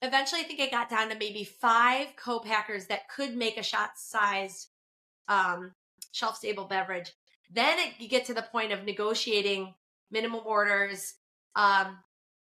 [0.00, 4.70] Eventually, I think I got down to maybe five co-packers that could make a shot-sized
[5.28, 5.74] um,
[6.14, 7.12] shelf-stable beverage.
[7.52, 9.74] Then it, you get to the point of negotiating
[10.10, 11.14] minimum orders.
[11.56, 11.98] Um,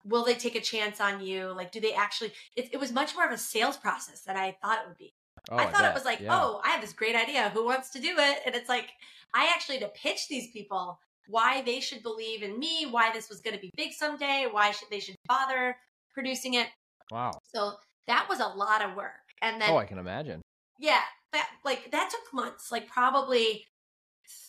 [0.05, 1.47] will they take a chance on you?
[1.55, 2.31] Like, do they actually?
[2.55, 5.13] It, it was much more of a sales process than I thought it would be.
[5.51, 5.91] Oh, I thought bet.
[5.91, 6.39] it was like, Yeah.
[6.41, 7.49] oh, I have this great idea.
[7.49, 8.39] Who wants to do it?
[8.45, 8.89] And it's like,
[9.33, 10.99] I actually had to pitch these people
[11.29, 14.71] why they should believe in me, why this was going to be big someday, why
[14.71, 15.75] should they should bother
[16.13, 16.67] producing it.
[17.11, 17.31] wow.
[17.53, 17.73] So
[18.07, 19.11] that was a lot of work.
[19.41, 20.41] And then, Oh, I can imagine.
[20.79, 21.01] yeah,
[21.37, 23.63] that like that took months, like probably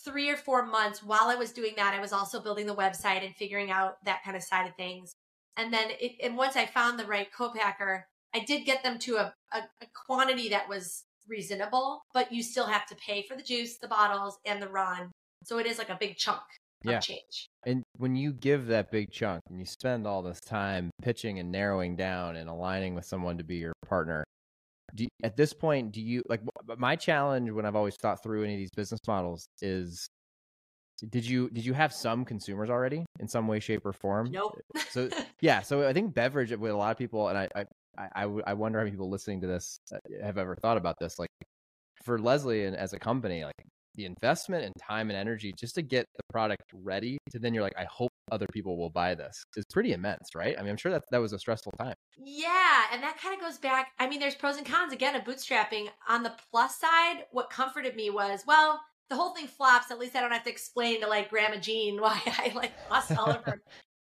[0.04, 1.02] three or four months.
[1.02, 4.24] While I was doing that, I was also building the website and figuring out that
[4.24, 5.12] kind of side of things.
[5.56, 9.16] And then, it, and once I found the right co-packer, I did get them to
[9.16, 13.42] a, a, a quantity that was reasonable, but you still have to pay for the
[13.42, 15.10] juice, the bottles, and the run.
[15.44, 16.40] So it is like a big chunk
[16.86, 17.00] of Yeah.
[17.00, 17.48] change.
[17.66, 21.50] And when you give that big chunk and you spend all this time pitching and
[21.50, 24.24] narrowing down and aligning with someone to be your partner,
[24.94, 26.40] do you, at this point do you like
[26.78, 30.08] my challenge when I've always thought through any of these business models is
[31.10, 34.30] did you did you have some consumers already in some way shape or form?
[34.32, 34.58] Nope.
[34.90, 35.08] So
[35.40, 37.48] yeah, so I think beverage with a lot of people, and I
[37.96, 41.18] I I wonder how many people listening to this uh, have ever thought about this.
[41.18, 41.28] Like
[42.04, 43.54] for Leslie and as a company, like
[43.94, 47.62] the investment and time and energy just to get the product ready to then you're
[47.62, 50.56] like, I hope other people will buy this is pretty immense, right?
[50.58, 51.94] I mean, I'm sure that that was a stressful time.
[52.16, 53.92] Yeah, and that kind of goes back.
[53.98, 55.88] I mean, there's pros and cons again of bootstrapping.
[56.08, 59.90] On the plus side, what comforted me was, well, the whole thing flops.
[59.90, 63.16] At least I don't have to explain to like Grandma Jean why I like lost
[63.16, 63.60] all of her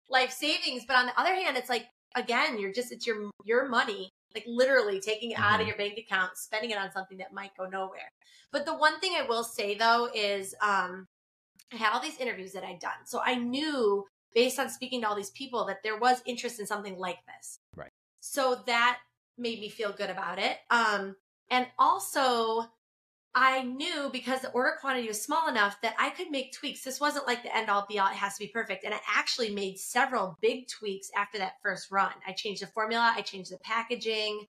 [0.09, 0.83] life savings.
[0.87, 4.43] But on the other hand, it's like again, you're just it's your your money, like
[4.47, 7.65] literally taking it out of your bank account, spending it on something that might go
[7.65, 8.11] nowhere.
[8.51, 11.07] But the one thing I will say though is, um,
[11.71, 14.05] I had all these interviews that I'd done, so I knew
[14.37, 17.57] based on speaking to all these people that there was interest in something like this.
[17.75, 17.89] Right.
[18.19, 18.99] So that
[19.35, 20.57] made me feel good about it.
[20.69, 21.15] Um,
[21.49, 22.65] and also,
[23.33, 26.83] I knew because the order quantity was small enough that I could make tweaks.
[26.83, 28.83] This wasn't like the end all be all, it has to be perfect.
[28.83, 32.13] And I actually made several big tweaks after that first run.
[32.27, 34.45] I changed the formula, I changed the packaging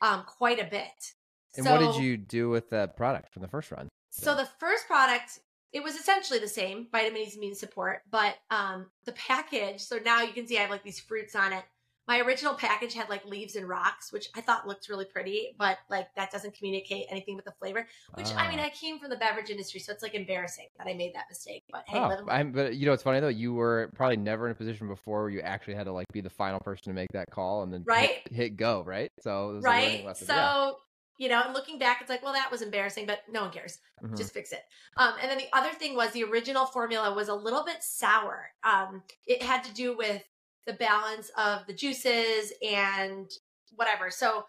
[0.00, 1.14] um, quite a bit.
[1.56, 3.88] And so, what did you do with that product from the first run?
[4.12, 5.40] So the first product,
[5.74, 9.80] it was essentially the same, Vitaminis immune support, but um, the package.
[9.80, 11.64] So now you can see I have like these fruits on it.
[12.06, 15.78] My original package had like leaves and rocks, which I thought looked really pretty, but
[15.90, 17.88] like that doesn't communicate anything with the flavor.
[18.14, 18.64] Which I mean, Ah.
[18.66, 21.64] I came from the beverage industry, so it's like embarrassing that I made that mistake.
[21.72, 23.28] But hey, Oh, I'm, but you know, it's funny though.
[23.28, 26.20] You were probably never in a position before where you actually had to like be
[26.20, 28.28] the final person to make that call and then hit- Right?
[28.30, 29.10] hit, go, right?
[29.20, 30.04] So it was a learning right?
[30.04, 30.26] lesson.
[30.26, 30.70] So yeah.
[31.16, 33.78] You know, and looking back, it's like, well, that was embarrassing, but no one cares.
[34.02, 34.16] Mhm.
[34.18, 34.62] just fix it.
[34.98, 38.52] Um, and then the other thing was the original formula was a little bit sour.
[38.62, 40.22] Um, it had to do with
[40.66, 43.30] the balance of the juices and
[43.76, 44.10] whatever.
[44.10, 44.46] So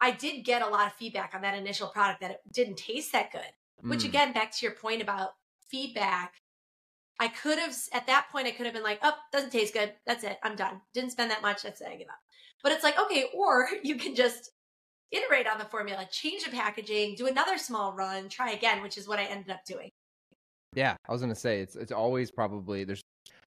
[0.00, 3.12] I did get a lot of feedback on that initial product that it didn't taste
[3.12, 3.52] that good.
[3.82, 4.08] Which Mm.
[4.08, 5.34] again, back to your point about
[5.68, 6.40] feedback,
[7.18, 9.94] I could have at that point I could have been like, oh, doesn't taste good.
[10.06, 10.38] That's it.
[10.42, 10.80] I'm done.
[10.94, 11.62] Didn't spend that much.
[11.62, 11.88] That's it.
[11.88, 12.20] I give up.
[12.62, 14.50] But it's like, okay, or you can just
[15.12, 19.06] iterate on the formula, change the packaging, do another small run, try again, which is
[19.08, 19.90] what I ended up doing.
[20.74, 23.00] Yeah, I was gonna say it's it's always probably there's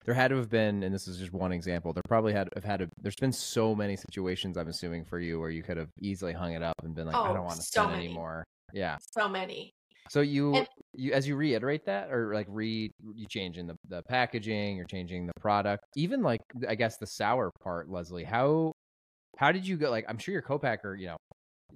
[0.06, 1.93] there had to have been, and this is just one example.
[1.93, 5.39] There probably had have had to, there's been so many situations I'm assuming for you
[5.39, 7.58] where you could have easily hung it up and been like, I Oh, don't want
[7.58, 8.06] to so spend many.
[8.06, 8.43] anymore.
[8.74, 8.98] Yeah.
[9.12, 9.72] So many.
[10.10, 14.02] So you And- you as you reiterate that or like re you changing the the
[14.04, 18.24] packaging, you're changing the product, even like I guess the sour part, Leslie.
[18.24, 18.72] How
[19.38, 19.91] how did you go?
[19.91, 21.17] Like I'm sure your co-packer, you know,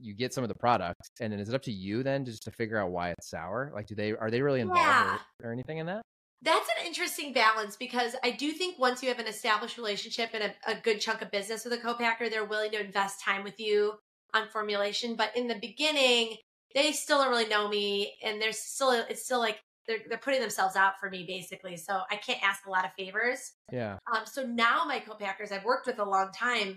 [0.04, 2.44] you get some of the products, and then is it up to you then just
[2.44, 3.72] to figure out why it's sour?
[3.74, 5.18] Like, do they are they really involved Yeah.
[5.42, 6.02] or, or anything in that?
[6.42, 10.44] That's an interesting balance because I do think once you have an established relationship and
[10.44, 13.60] a, a good chunk of business with a co-packer, they're willing to invest time with
[13.62, 13.94] you
[14.34, 15.16] on formulation.
[15.16, 16.36] But in the beginning,
[16.76, 20.42] they still don't really know me, and there's still it's still like they're they're putting
[20.42, 21.78] themselves out for me basically.
[21.78, 23.54] So I can't ask a lot of favors.
[23.72, 23.98] Yeah.
[24.14, 26.76] Um, so now my co-packers I've worked with a long time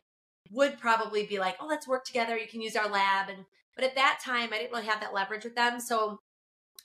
[0.50, 2.36] would probably be like, oh, let's work together.
[2.36, 5.14] You can use our lab and But at that time, I didn't really have that
[5.14, 5.80] leverage with them.
[5.80, 6.20] So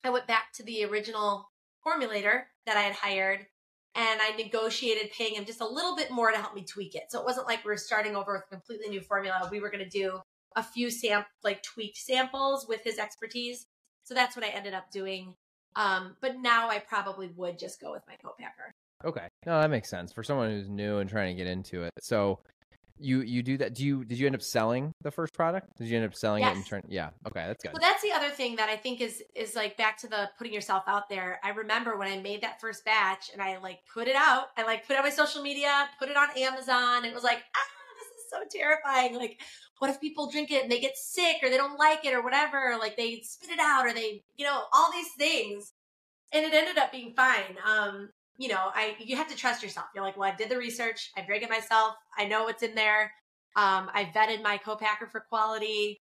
[0.03, 1.49] I went back to the original
[1.85, 3.45] formulator that I had hired
[3.95, 7.03] and I negotiated paying him just a little bit more to help me tweak it.
[7.09, 9.49] So it wasn't like we were starting over with a completely new formula.
[9.51, 10.19] We were going to do
[10.55, 13.67] a few sam like tweaked samples with his expertise.
[14.03, 15.35] So that's what I ended up doing.
[15.75, 18.73] Um, but now I probably would just go with my co-packer.
[19.05, 19.27] Okay.
[19.45, 21.91] No, that makes sense for someone who's new and trying to get into it.
[21.99, 22.39] So
[23.01, 23.73] you you do that.
[23.73, 25.77] Do you did you end up selling the first product?
[25.77, 26.53] Did you end up selling yes.
[26.53, 26.83] it and turn?
[26.87, 27.09] Yeah.
[27.27, 27.73] Okay, that's good.
[27.73, 30.53] Well, that's the other thing that I think is is like back to the putting
[30.53, 31.39] yourself out there.
[31.43, 34.47] I remember when I made that first batch and I like put it out.
[34.57, 37.05] I like put it on my social media, put it on Amazon.
[37.05, 39.15] It was like ah, this is so terrifying.
[39.15, 39.39] Like,
[39.79, 42.23] what if people drink it and they get sick or they don't like it or
[42.23, 42.77] whatever?
[42.79, 45.73] Like they spit it out or they, you know, all these things.
[46.33, 47.57] And it ended up being fine.
[47.65, 49.87] Um, you know, I you have to trust yourself.
[49.93, 52.75] You're like, well, I did the research, I drank it myself, I know what's in
[52.75, 53.11] there.
[53.55, 56.01] Um, I vetted my co-packer for quality.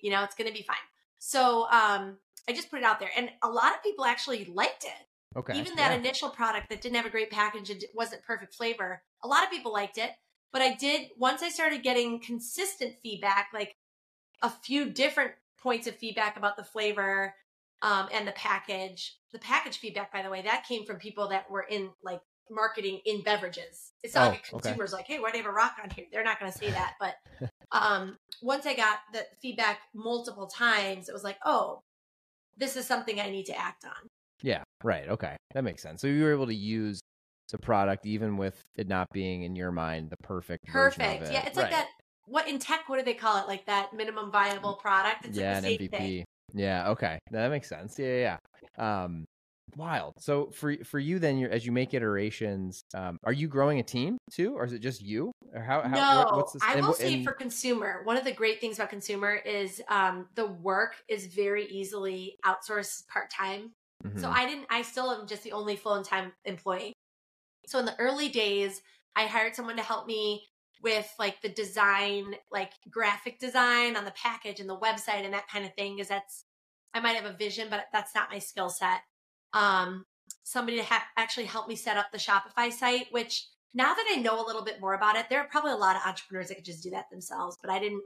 [0.00, 0.76] You know, it's gonna be fine.
[1.18, 4.84] So um, I just put it out there, and a lot of people actually liked
[4.84, 5.38] it.
[5.38, 5.58] Okay.
[5.58, 5.98] Even that yeah.
[5.98, 9.50] initial product that didn't have a great package and wasn't perfect flavor, a lot of
[9.50, 10.10] people liked it.
[10.52, 13.76] But I did once I started getting consistent feedback, like
[14.42, 17.34] a few different points of feedback about the flavor
[17.82, 19.16] um, and the package.
[19.32, 23.00] The package feedback, by the way, that came from people that were in like marketing
[23.04, 23.92] in beverages.
[24.02, 24.68] It's not Oh, like a okay.
[24.68, 26.06] consumer's like, hey, why do you have a rock on here?
[26.12, 26.94] They're not going to say that.
[27.00, 27.14] But
[27.72, 31.80] um, once I got the feedback multiple times, it was like, oh,
[32.56, 34.08] this is something I need to act on.
[34.42, 34.62] Yeah.
[34.84, 35.08] Right.
[35.08, 35.36] Okay.
[35.54, 36.00] That makes sense.
[36.00, 37.00] So you were able to use
[37.50, 41.30] the product even with it not being in your mind the perfect version of Perfect.
[41.30, 41.32] it.
[41.32, 41.72] Yeah, it's like Right.
[41.72, 41.88] that.
[42.26, 42.88] What in tech?
[42.88, 43.48] What do they call it?
[43.48, 45.26] Like that minimum viable product.
[45.26, 45.90] It's yeah, like an same MVP.
[45.90, 46.24] thing.
[46.54, 47.98] Yeah, okay, that makes sense.
[47.98, 48.36] Yeah, yeah,
[48.78, 49.04] yeah.
[49.04, 49.24] Um,
[49.76, 50.14] wild.
[50.18, 53.82] So for for you then, you're, as you make iterations, um, are you growing a
[53.82, 55.32] team too, or is it just you?
[55.54, 55.82] Or how?
[55.82, 56.54] how no, what-?
[56.62, 59.80] I will wh- say and- for consumer, one of the great things about consumer is
[59.88, 63.72] um, the work is very easily outsourced part time.
[64.18, 64.32] So Mhm.
[64.34, 64.66] I didn't.
[64.68, 66.92] I still am just the only full time employee.
[67.66, 68.82] So in the early days,
[69.16, 70.44] I hired someone to help me
[70.82, 75.48] with like the design, like graphic design on the package and the website and that
[75.48, 75.96] kind of thing.
[75.96, 76.44] Because that's
[76.94, 79.00] I might have a vision, but that's not my skill set.
[79.54, 80.04] Um,
[80.42, 84.20] somebody to ha- actually help me set up the Shopify site, which now that I
[84.20, 86.56] know a little bit more about it, there are probably a lot of entrepreneurs that
[86.56, 87.56] could just do that themselves.
[87.60, 88.02] But I didn't.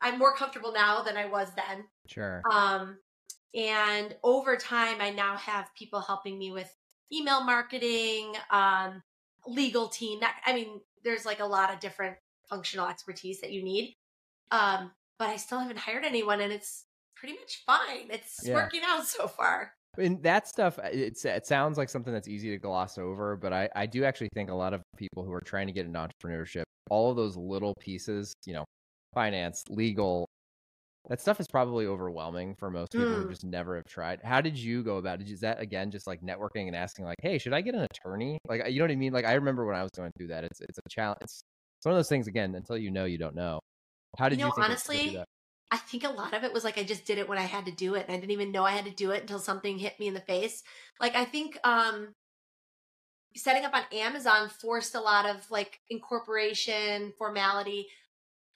[0.00, 1.84] I'm more comfortable now than I was then.
[2.08, 2.42] sure.
[2.50, 2.98] Um,
[3.54, 6.74] and over time, I now have people helping me with
[7.12, 9.02] email marketing, um,
[9.46, 10.20] legal team.
[10.20, 12.16] That I mean, there's like a lot of different
[12.48, 13.94] functional expertise that you need.
[14.50, 16.84] Um, but I still haven't hired anyone, and it's
[17.16, 18.08] pretty much fine.
[18.10, 18.54] It's Yeah.
[18.54, 19.72] working out so far.
[19.98, 23.52] And that stuff, uh, it's, it sounds like something that's easy to gloss over, but
[23.52, 25.98] I, I do actually think a lot of people who are trying to get into
[25.98, 28.64] entrepreneurship, all of those little pieces, you know,
[29.12, 30.26] finance, legal,
[31.08, 33.30] that stuff is probably overwhelming for most people who Mm.
[33.30, 34.20] just never have tried.
[34.22, 35.28] How did you go about it?
[35.28, 38.38] Is that again just like networking and asking, like, "Hey, should I get an attorney?"
[38.48, 39.12] Like, you know what I mean?
[39.12, 40.44] Like, I remember when I was going through that.
[40.44, 41.18] It's it's a challenge.
[41.22, 41.42] It's,
[41.78, 42.28] it's one of those things.
[42.28, 43.58] Again, until you know, you don't know.
[44.18, 45.24] How did you, know, think it- to do honestly.
[45.72, 47.64] I think a lot of it was like I just did it when I had
[47.64, 48.04] to do it.
[48.06, 50.12] And I didn't even know I had to do it until something hit me in
[50.12, 50.62] the face.
[51.00, 52.12] Like I think um
[53.34, 57.86] setting up on Amazon forced a lot of like incorporation, formality.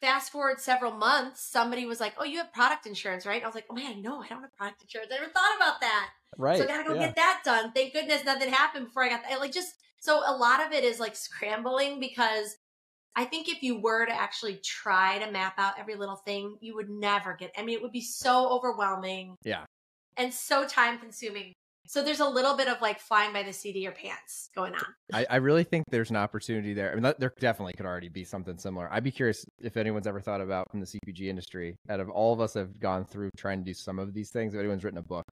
[0.01, 3.43] Fast forward several months, somebody was like, Oh, you have product insurance, right?
[3.43, 5.11] I was like, Oh man, no, I don't have product insurance.
[5.13, 6.11] I never thought about that.
[6.37, 6.59] Right.
[6.59, 7.07] So I gotta go yeah.
[7.07, 7.73] get that done.
[7.73, 9.41] Thank goodness nothing happened before I got that.
[9.41, 12.57] Like just so a lot of it is like scrambling because
[13.17, 16.75] I think if you were to actually try to map out every little thing, you
[16.77, 17.51] would never get.
[17.57, 19.37] I mean, it would be so overwhelming.
[19.43, 19.65] Yeah.
[20.19, 21.55] And so time consuming.
[21.87, 24.75] So there's a little bit of like flying by the seat of your pants going
[24.75, 24.85] on.
[25.13, 26.91] I, I really think there's an opportunity there.
[26.91, 28.89] I mean, that, there definitely could already be something similar.
[28.93, 31.77] I'd be curious if anyone's ever thought about from the CPG industry.
[31.89, 34.55] Out of all of us have gone through trying to do some of these things,
[34.55, 35.25] if anyone's written a book.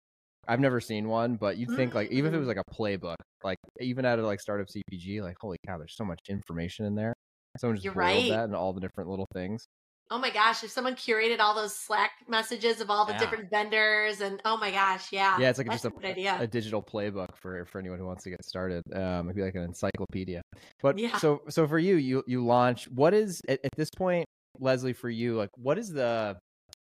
[0.46, 2.56] I've never seen one, but you'd think like even if it was mm.
[2.56, 6.04] like a playbook, like even out of like startup CPG, like holy cow, there's so
[6.04, 7.14] much information in there.
[7.58, 8.28] Someone just You're right.
[8.30, 9.66] that and all the different little things.
[10.10, 13.18] Oh my gosh, if someone curated all those Slack messages of all the Yeah.
[13.18, 15.38] different vendors and oh my gosh, yeah.
[15.40, 16.36] Yeah, it's like just a idea.
[16.38, 18.82] a digital playbook for for anyone who wants to get started.
[18.94, 20.42] Um, it'd be like an encyclopedia.
[20.82, 21.16] But Yeah.
[21.16, 22.88] so so for you, you you launch.
[22.90, 24.26] What is at, at this point,
[24.58, 24.92] Leslie?
[24.92, 26.36] For you, like, what is the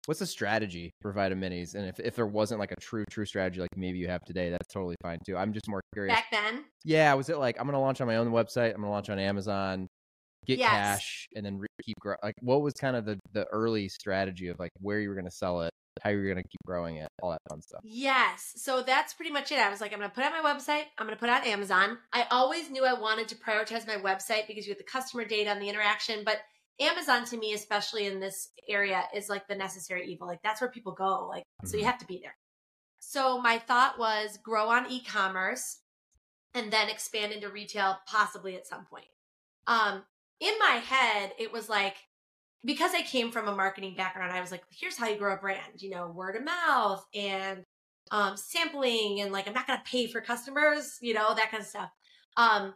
[0.07, 1.75] what's the strategy for Vitaminis?
[1.75, 4.51] And if if there wasn't like a true true strategy like maybe you have today,
[4.51, 5.37] that's totally fine too.
[5.37, 6.17] I'm just more curious.
[6.17, 8.71] Back then, Yeah, was it like I'm gonna launch on my own website?
[8.75, 9.87] I'm gonna launch on Amazon,
[10.47, 10.71] get Yes.
[10.71, 12.19] cash, and then re- keep growing.
[12.23, 15.31] Like, what was kind of the the early strategy of like where you were gonna
[15.31, 15.73] sell it,
[16.03, 17.81] how you were gonna keep growing it, all that fun stuff.
[17.85, 18.53] Yes.
[18.57, 19.59] So that's pretty much it.
[19.59, 20.85] I was like, I'm going to put on my website.
[20.99, 21.99] I'm going to put on Amazon.
[22.13, 25.51] I always knew I wanted to prioritize my website because you get the customer data
[25.51, 26.39] and the interaction, but
[26.81, 30.27] Amazon to me, especially in this area, is like the necessary evil.
[30.27, 31.27] Like that's where people go.
[31.29, 31.67] Like, mm-hmm.
[31.67, 31.91] so you mm-hmm.
[31.91, 32.37] have to be there.
[32.99, 35.79] So my thought was grow on e-commerce
[36.55, 39.07] and then expand into retail possibly at some point.
[39.67, 40.05] Um,
[40.43, 41.97] in my head, it was like,
[42.65, 45.37] because I came from a marketing background, I was like, here's how you grow a
[45.37, 47.65] brand, you know, word of mouth and
[48.11, 51.63] um, sampling and like, I'm not going to pay for customers, you know, that kind
[51.63, 51.91] of stuff.
[52.37, 52.75] Um,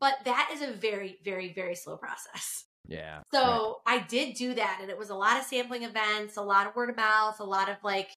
[0.00, 2.64] but that is a very, very, very slow process.
[2.88, 3.20] Yeah.
[3.32, 4.00] So right.
[4.00, 6.76] I did do that and it was a lot of sampling events, a lot of
[6.76, 8.10] word of mouth, a lot of like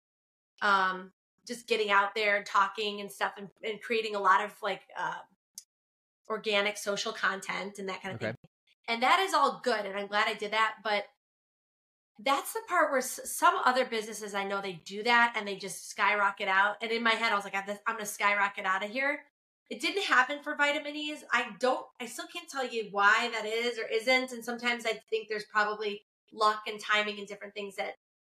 [0.61, 1.11] um
[1.47, 4.81] just getting out there and talking and stuff and, and creating a lot of like
[4.97, 5.15] uh,
[6.29, 8.27] organic social content and that kind of okay.
[8.27, 8.48] thing.
[8.89, 11.05] And that is all good and I'm glad I did that, but
[12.21, 15.89] that's the part where some other businesses I know they do that and they just
[15.89, 16.75] skyrocket out.
[16.81, 19.21] And in my head, I was like, I'm going to skyrocket out of here.
[19.69, 21.19] It didn't happen for Vitaminis.
[21.31, 24.31] I don't, I still can't tell you why that is or isn't.
[24.33, 26.01] And sometimes I think there's probably
[26.33, 27.93] luck and timing and different things that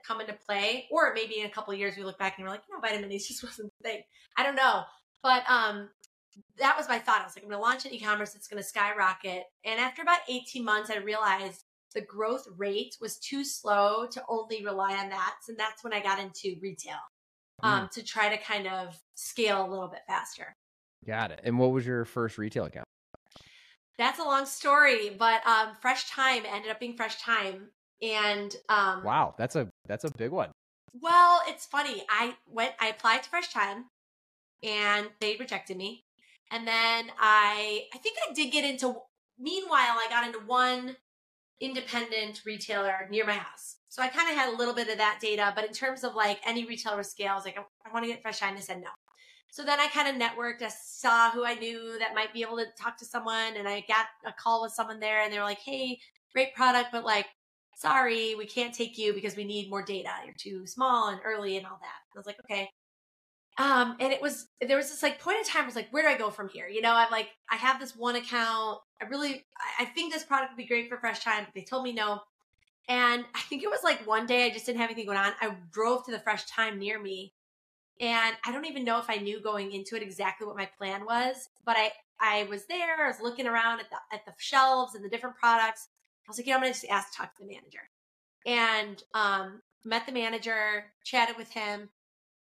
[0.08, 0.88] come into play.
[0.92, 3.28] Or maybe in a couple years we look back and we're like, you know, Vitaminis
[3.28, 4.02] just wasn't the thing.
[4.38, 4.84] I don't know.
[5.24, 5.90] But um,
[6.58, 7.22] that was my thought.
[7.22, 8.36] I was like, I'm going to launch an e-commerce.
[8.36, 9.44] It's going to skyrocket.
[9.66, 11.64] And after about 18 months, I realized
[11.94, 15.36] the growth rate was too slow to only rely on that.
[15.48, 16.98] And that's when I got into retail
[17.62, 17.92] um, mm.
[17.92, 20.56] to try to kind of scale a little bit faster.
[21.06, 21.42] Got it.
[21.44, 22.86] And what was your first retail account?
[23.98, 27.70] That's a long story, but um, Fresh Thyme ended up being Fresh Thyme,
[28.02, 30.50] and um, wow, that's a that's a big one.
[31.00, 32.04] Well, it's funny.
[32.10, 33.86] I went, I applied to Fresh Thyme,
[34.64, 36.06] and they rejected me,
[36.52, 38.96] and then I, I think I did get into.
[39.40, 40.96] Meanwhile, I got into one
[41.60, 45.20] independent retailer near my house, so I kind of had a little bit of that
[45.22, 45.52] data.
[45.56, 48.12] But in terms of like any retailer scale, I was like, I, I want to
[48.12, 48.56] get Fresh Thyme.
[48.56, 48.90] They said no.
[49.52, 50.64] So then I kind of networked.
[50.64, 53.86] I saw who I knew that might be able to talk to someone, and I
[53.88, 56.00] got a call with someone there, and they were like, "Hey,
[56.34, 57.28] great product, but like,
[57.78, 60.10] sorry, we can't take you because we need more data.
[60.26, 62.70] You're too small and early and all that." I was like, "Okay."
[63.58, 65.64] Um, and it was there was this like point in time.
[65.64, 67.80] I was like, "Where do I go from here?" You know, I'm like, I have
[67.80, 68.80] this one account.
[69.02, 69.46] I really,
[69.80, 72.22] I think this product would be great for Fresh Thyme, but they told me no.
[72.90, 75.34] And I think it was like one day I just didn't have anything going on.
[75.40, 77.34] I drove to the Fresh Thyme near me
[78.00, 81.06] and I don't even know if I knew going into it exactly what my plan
[81.06, 84.96] was, but I I was there, I was looking around at the at the shelves
[84.96, 85.90] and the different products.
[86.28, 87.90] I was like, you know, I'm gonna just ask to talk to the manager.
[88.46, 91.90] And um met the manager, chatted with him,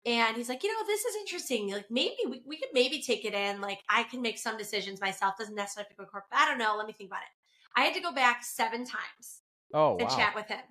[0.06, 1.72] and he's like, you know, this is interesting.
[1.72, 3.62] Like maybe we, we could maybe take it in.
[3.62, 5.38] Like I can make some decisions myself.
[5.38, 6.39] Doesn't necessarily have to go corporate.
[6.39, 6.76] I don't know.
[6.78, 7.80] Let me think about it.
[7.80, 9.41] I had to go back seven times
[9.74, 10.16] oh, and wow.
[10.16, 10.62] chat with him.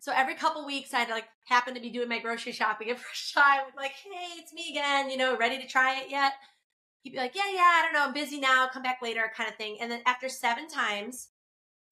[0.00, 3.32] So every couple weeks, I'd like happen to be doing my grocery shopping at Fresh
[3.34, 3.66] Thyme.
[3.76, 5.10] Like, hey, it's me again.
[5.10, 6.32] You know, ready to try it yet?
[7.02, 8.68] He'd be like, yeah, yeah, I don't know, I'm busy now.
[8.72, 9.78] Come back later, kind of thing.
[9.80, 11.28] And then after seven times,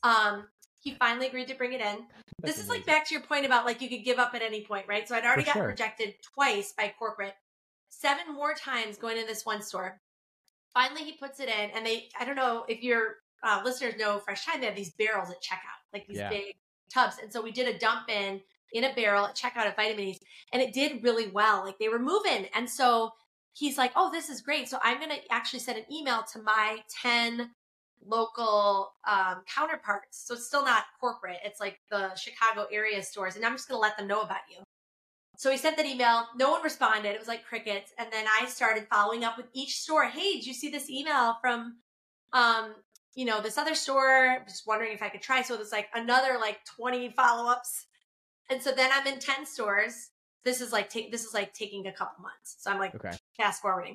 [0.03, 0.47] um,
[0.81, 2.07] he finally agreed to bring it in.
[2.41, 2.68] That's this is amazing.
[2.68, 5.07] like back to your point about like you could give up at any point, right?
[5.07, 5.68] So I'd already gotten sure.
[5.68, 7.35] rejected twice by corporate,
[7.91, 10.01] seven more times going to this one store.
[10.72, 14.18] Finally, he puts it in, and they, I don't know if your uh, listeners know
[14.18, 16.31] Fresh Thyme, they have these barrels at checkout, like these yeah.
[16.31, 16.55] big
[16.93, 17.16] tubs.
[17.22, 18.41] And so we did a dump in
[18.72, 20.18] in a barrel at checkout at Vitaminis,
[20.53, 21.64] and it did really well.
[21.64, 22.47] Like they were moving.
[22.55, 23.11] And so
[23.53, 24.68] he's like, oh, this is great.
[24.68, 27.51] So I'm going to actually send an email to my 10
[28.05, 30.24] local um, counterparts.
[30.26, 31.38] So it's still not corporate.
[31.44, 33.36] It's like the Chicago area stores.
[33.36, 34.62] And I'm just going to let them know about you.
[35.36, 36.26] So he sent that email.
[36.36, 37.11] No one responded.
[37.11, 37.92] It was like crickets.
[37.98, 40.05] And then I started following up with each store.
[40.05, 41.78] Hey, did you see this email from
[42.32, 42.74] um,
[43.14, 45.42] you know, this other store, just wondering if I could try.
[45.42, 47.86] So there's like another like 20 follow-ups.
[48.48, 50.11] And so then I'm in 10 stores.
[50.44, 52.57] This is like take this is like taking a couple months.
[52.61, 53.16] So I'm like okay.
[53.36, 53.94] fast forwarding.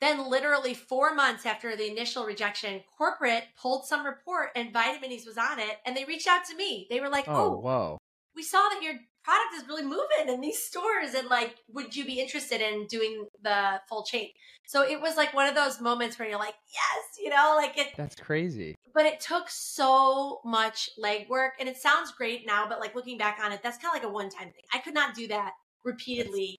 [0.00, 5.38] Then literally four months after the initial rejection, corporate pulled some report and Vitaminis was
[5.38, 6.86] on it and they reached out to me.
[6.90, 7.98] They were like, Oh, oh whoa.
[8.34, 8.94] We saw that your
[9.26, 13.26] product is really moving in these stores and like would you be interested in doing
[13.42, 14.28] the full chain
[14.66, 17.76] so it was like one of those moments where you're like yes you know like
[17.76, 22.78] it that's crazy but it took so much legwork and it sounds great now but
[22.78, 25.12] like looking back on it that's kind of like a one-time thing i could not
[25.12, 26.56] do that repeatedly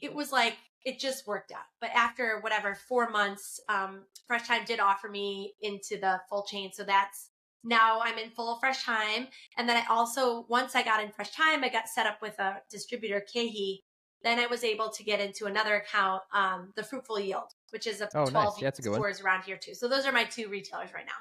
[0.00, 0.10] that's...
[0.10, 4.64] it was like it just worked out but after whatever four months um fresh thyme
[4.64, 7.30] did offer me into the full chain so that's
[7.64, 9.28] now I'm in full fresh thyme.
[9.56, 12.38] And then I also, once I got in fresh thyme, I got set up with
[12.38, 13.80] a distributor, KeHE.
[14.22, 18.00] Then I was able to get into another account, um, the Fruitful Yield, which is
[18.00, 18.52] a oh, 12 nice.
[18.58, 19.26] yeah, that's a good stores one.
[19.26, 19.74] around here too.
[19.74, 21.12] So those are my two retailers right now.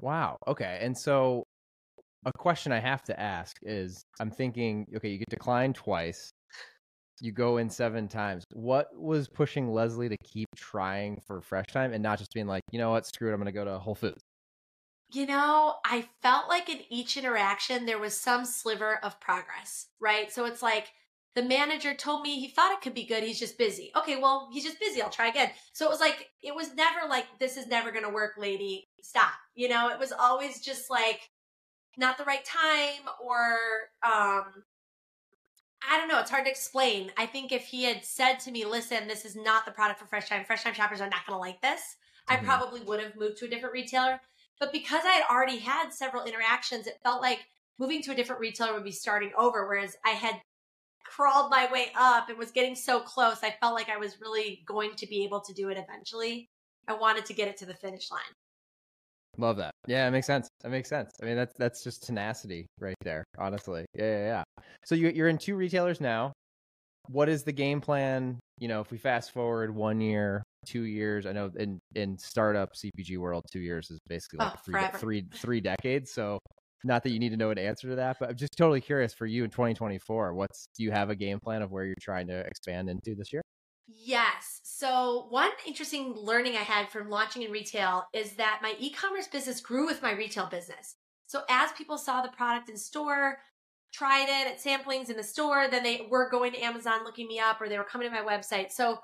[0.00, 0.36] Wow.
[0.46, 0.78] Okay.
[0.80, 1.42] And so
[2.26, 6.30] a question I have to ask is I'm thinking, okay, you get declined twice.
[7.20, 8.44] You go in seven times.
[8.52, 12.62] What was pushing Leslie to keep trying for fresh thyme and not just being like,
[12.72, 14.22] you know what, screw it, I'm going to go to Whole Foods?
[15.12, 20.32] You know, I felt like in each interaction there was some sliver of progress, right?
[20.32, 20.88] So it's like
[21.36, 23.22] the manager told me he thought it could be good.
[23.22, 23.92] He's just busy.
[23.96, 25.00] Okay, well, he's just busy.
[25.00, 25.50] I'll try again.
[25.72, 28.88] So it was like, it was never like, this is never going to work, lady.
[29.02, 29.34] Stop.
[29.54, 31.20] You know, it was always just like,
[31.96, 33.56] not the right time or,
[34.04, 34.64] um,
[35.90, 36.20] I don't know.
[36.20, 37.10] It's hard to explain.
[37.16, 40.06] I think if he had said to me, listen, this is not the product for
[40.06, 41.96] Fresh Thyme, Fresh Thyme shoppers are not going to like this,
[42.28, 42.34] mm-hmm.
[42.34, 44.20] I probably would have moved to a different retailer.
[44.60, 47.46] But because I had already had several interactions, it felt like
[47.78, 49.66] moving to a different retailer would be starting over.
[49.66, 50.40] Whereas I had
[51.04, 54.62] crawled my way up and was getting so close, I felt like I was really
[54.66, 56.48] going to be able to do it eventually.
[56.86, 58.20] I wanted to get it to the finish line.
[59.36, 59.72] Love that.
[59.86, 60.48] Yeah, it makes sense.
[60.62, 61.10] That makes sense.
[61.22, 63.24] I mean, that's that's just tenacity right there.
[63.38, 64.26] Honestly, yeah, yeah.
[64.26, 64.64] yeah.
[64.84, 66.32] So you, you're in two retailers now.
[67.08, 68.38] What is the game plan?
[68.58, 71.26] You know, if we fast forward one year, two years.
[71.26, 74.98] I know in in startup CPG world, two years is basically oh, like oh, three,
[74.98, 76.12] three three decades.
[76.12, 76.38] So
[76.84, 79.14] not that you need to know an answer to that, but I'm just totally curious
[79.14, 80.34] for you in 2024.
[80.34, 83.32] What's do you have a game plan of where you're trying to expand into this
[83.32, 83.42] year?
[83.86, 84.53] Yes.
[84.76, 89.28] So, one interesting learning I had from launching in retail is that my e commerce
[89.28, 90.96] business grew with my retail business.
[91.28, 93.38] So, as people saw the product in store,
[93.92, 97.38] tried it at samplings in the store, then they were going to Amazon looking me
[97.38, 98.72] up or they were coming to my website.
[98.72, 98.98] So,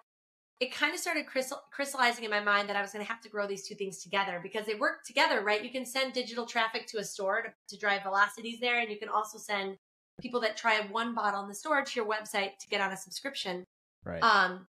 [0.59, 1.27] it kind of started
[1.71, 4.03] crystallizing in my mind that I was going to have to grow these two things
[4.03, 5.63] together because they work together, right?
[5.63, 8.99] You can send digital traffic to a store to, to drive velocities there, and you
[8.99, 9.77] can also send
[10.21, 12.97] people that try one bottle in the store to your website to get on a
[12.97, 13.63] subscription.
[14.05, 14.21] Right.
[14.25, 14.67] Um,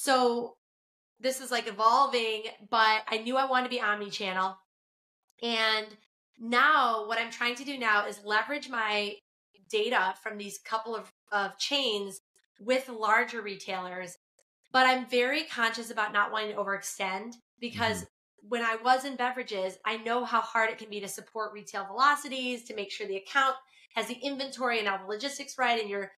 [0.00, 0.56] so
[1.20, 4.58] this is like evolving, but I knew I wanted to be omni channel.
[5.42, 5.86] And
[6.38, 9.14] now what I'm trying to do now is leverage my
[9.70, 12.20] data from these couple of, of chains
[12.60, 14.16] with larger retailers.
[14.72, 18.48] But I'm very conscious about not wanting to overextend because mm-hmm.
[18.48, 21.86] when I was in beverages, I know how hard it can be to support retail
[21.86, 23.54] velocities, to make sure the account
[23.94, 26.10] has the inventory and all the logistics right, and you're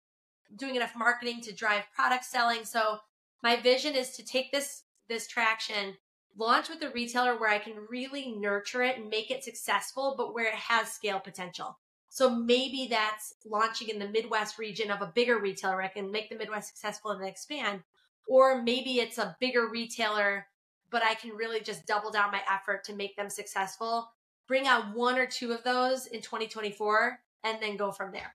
[0.56, 2.64] doing enough marketing to drive product selling.
[2.64, 2.98] So
[3.46, 5.94] my vision is to take this this traction
[6.36, 10.34] launch with a retailer where I can really nurture it and make it successful, but
[10.34, 11.78] where it has scale potential.
[12.08, 15.80] So maybe that's launching in the Midwest region of a bigger retailer.
[15.80, 17.84] I can make the Midwest successful and then expand.
[18.26, 20.48] Or maybe it's a bigger retailer,
[20.90, 24.10] but I can really just double down my effort to make them successful.
[24.48, 28.34] Bring out one or two of those in 2024 and then go from there.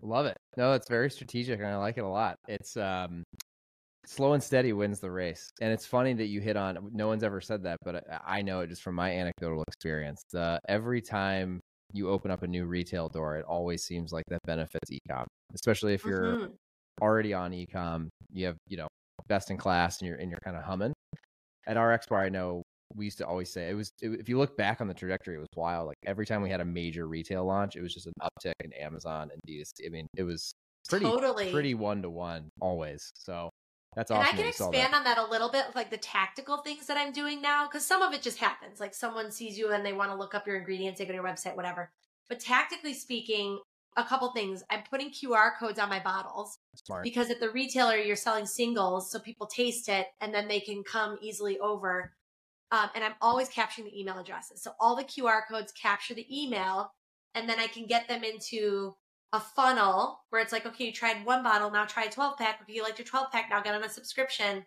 [0.00, 0.38] Love it.
[0.56, 2.36] No, it's very strategic and I like it a lot.
[2.48, 3.24] It's um
[4.06, 5.50] slow and steady wins the race.
[5.60, 8.60] And it's funny that you hit on no one's ever said that, but I know
[8.60, 10.22] it just from my anecdotal experience.
[10.32, 11.60] The every time
[11.92, 15.94] you open up a new retail door, it always seems like that benefits ecom, especially
[15.94, 16.52] if you're mm-hmm.
[17.00, 18.08] already on ecom.
[18.32, 18.88] You have you know
[19.28, 20.92] best in class, and you're and you're kind of humming.
[21.66, 22.62] At RX Bar, I know
[22.94, 23.92] we used to always say it was.
[24.00, 25.86] It, if you look back on the trajectory, it was wild.
[25.86, 28.72] Like every time we had a major retail launch, it was just an uptick in
[28.72, 29.86] Amazon and DTC.
[29.86, 30.52] I mean, it was
[30.88, 31.52] pretty totally.
[31.52, 33.10] pretty one to one always.
[33.14, 33.50] So
[33.94, 34.26] that's awesome.
[34.26, 36.96] And I can expand on that a little bit with like the tactical things that
[36.96, 38.80] I'm doing now because some of it just happens.
[38.80, 41.16] Like someone sees you and they want to look up your ingredients, they go to
[41.16, 41.90] your website, whatever.
[42.28, 43.58] But tactically speaking,
[43.96, 44.62] a couple things.
[44.70, 47.04] I'm putting QR codes on my bottles Smart.
[47.04, 50.82] because at the retailer you're selling singles, so people taste it and then they can
[50.82, 52.14] come easily over.
[52.70, 56.26] Um, and I'm always capturing the email addresses, so all the QR codes capture the
[56.30, 56.90] email,
[57.34, 58.96] and then I can get them into
[59.32, 62.60] a funnel where it's like, okay, you tried one bottle, now try a 12 pack.
[62.62, 64.64] Okay, you liked your 12 pack, now get on a subscription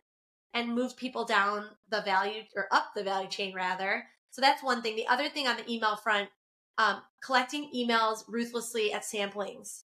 [0.53, 4.05] and move people down the value or up the value chain rather.
[4.31, 4.95] So that's one thing.
[4.95, 6.29] The other thing on the email front,
[6.77, 9.83] um, collecting emails ruthlessly at samplings.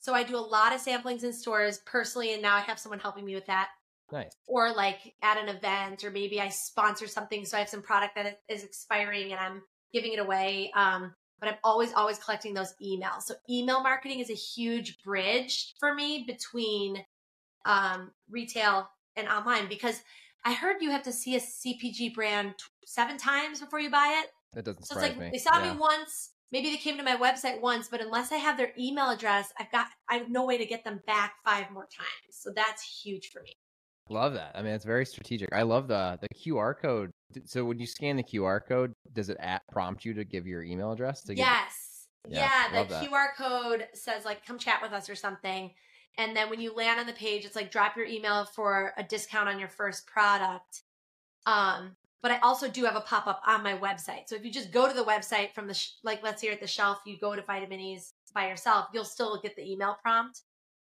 [0.00, 3.00] So I do a lot of samplings in stores personally, and now I have someone
[3.00, 3.68] helping me with that.
[4.12, 4.36] Nice.
[4.46, 8.14] Or like at an event, or maybe I sponsor something, so I have some product
[8.14, 9.62] that is expiring and I'm
[9.92, 10.70] giving it away.
[10.76, 13.22] Um, but I'm always, always collecting those emails.
[13.22, 17.04] So email marketing is a huge bridge for me between
[17.64, 20.02] um, retail and online because
[20.44, 24.30] I heard you have to see a CPG brand seven times before you buy it.
[24.52, 25.30] That doesn't so it's like me.
[25.32, 25.72] They saw yeah.
[25.72, 29.10] me once, maybe they came to my website once, but unless I have their email
[29.10, 32.30] address, I've got I have no way to get them back five more times.
[32.30, 33.52] So that's huge for me.
[34.08, 34.52] Love that.
[34.54, 35.52] I mean, it's very strategic.
[35.52, 37.10] I love the the QR code.
[37.44, 40.62] So when you scan the QR code, does it at, prompt you to give your
[40.62, 41.22] email address?
[41.24, 42.08] To yes.
[42.28, 45.72] yeah, yeah the QR code says like come chat with us or something.
[46.18, 49.02] And then when you land on the page, it's like drop your email for a
[49.02, 50.82] discount on your first product.
[51.44, 54.28] Um, but I also do have a pop up on my website.
[54.28, 56.60] So if you just go to the website from the sh- like let's say at
[56.60, 60.40] the shelf, you go to Vitaminis by yourself, you'll still get the email prompt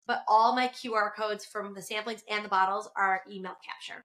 [0.08, 4.04] but all my QR codes from the samplings and the bottles are email capture.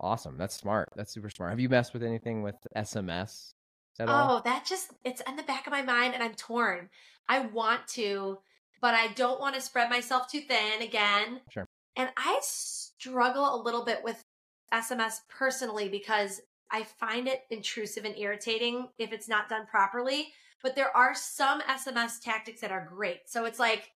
[0.00, 0.36] Awesome.
[0.36, 0.90] That's smart.
[0.96, 1.50] That's super smart.
[1.50, 3.52] Have you messed with anything with SMS
[3.98, 4.38] at all?
[4.38, 6.88] Oh, that just it's in the back of my mind and I'm torn.
[7.28, 8.38] I want to,
[8.80, 11.40] but I don't want to spread myself too thin again.
[11.50, 11.66] Sure.
[11.96, 14.24] And I struggle a little bit with
[14.72, 16.40] SMS personally because
[16.72, 20.28] I find it intrusive and irritating if it's not done properly.
[20.62, 23.20] But there are some SMS tactics that are great.
[23.26, 23.92] So it's like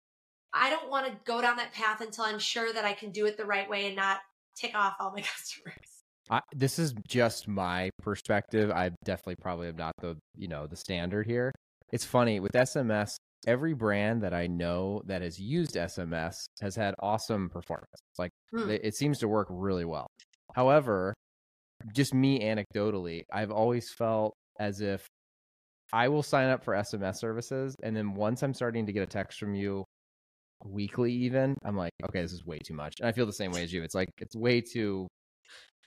[0.53, 3.27] I don't want to go down that path until I'm sure that I can do
[3.27, 4.21] it the right way and not
[4.55, 5.88] tick off all my customers.
[6.31, 8.71] I, this is just my perspective.
[8.71, 11.53] I definitely probably am not the you know the standard here.
[11.93, 13.17] It's funny with SMS.
[13.47, 17.87] Every brand that I know that has used SMS has had awesome performance.
[18.19, 18.69] Like Hmm.
[18.71, 20.09] it, it seems to work really well.
[20.55, 21.15] However,
[21.95, 25.07] just me anecdotally, I've always felt as if
[25.93, 29.07] I will sign up for SMS services, and then once I'm starting to get a
[29.07, 29.85] text from you
[30.65, 32.95] weekly, even I'm like, okay, this is way too much.
[33.01, 33.83] And I feel the same way as you.
[33.83, 35.07] It's like it's way too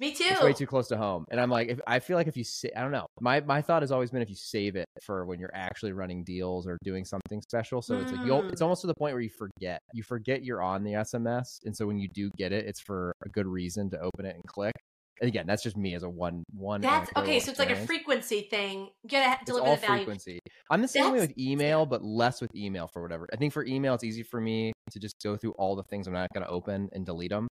[0.02, 0.24] Me too.
[0.28, 1.26] it's way too close to home.
[1.30, 3.06] And I'm like, if I feel like if you say, I don't know.
[3.20, 6.24] My my thought has always been if you save it for when you're actually running
[6.24, 7.84] deals or doing something special.
[7.84, 8.52] So it's like you Mm.
[8.52, 9.80] it's almost to the point where you forget.
[9.94, 13.14] You forget you're on the SMS, and so when you do get it, it's for
[13.24, 14.74] a good reason to open it and click.
[15.22, 16.82] And again, that's just me as a one one.
[16.82, 17.40] That's okay.
[17.40, 18.90] So it's like a frequency thing.
[19.06, 19.98] Get It's deliver all the value.
[20.00, 20.40] frequency.
[20.72, 23.28] I'm the same way with email, but less with email for whatever.
[23.32, 26.08] I think for email, it's easy for me to just go through all the things
[26.08, 27.48] I'm not going to open and delete them.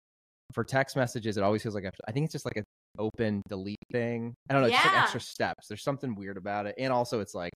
[0.53, 2.57] For text messages, it always feels like I, have to- I think it's just like
[2.57, 2.64] a
[2.98, 4.34] open delete thing.
[4.48, 4.68] I don't know.
[4.68, 5.68] It's just like extra steps.
[5.68, 7.53] There's something weird about it, and also it's like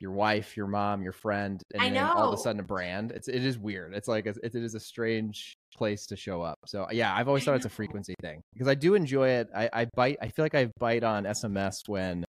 [0.00, 3.12] your wife, your mom, your friend, and I then all of a sudden a brand.
[3.12, 3.94] It's it is weird.
[3.94, 6.56] It's like a, it, it is a strange place to show up.
[6.66, 9.48] So yeah, I've always thought it's a frequency thing because I do enjoy it.
[9.54, 10.16] I, I bite.
[10.22, 12.24] I feel like I bite on SMS when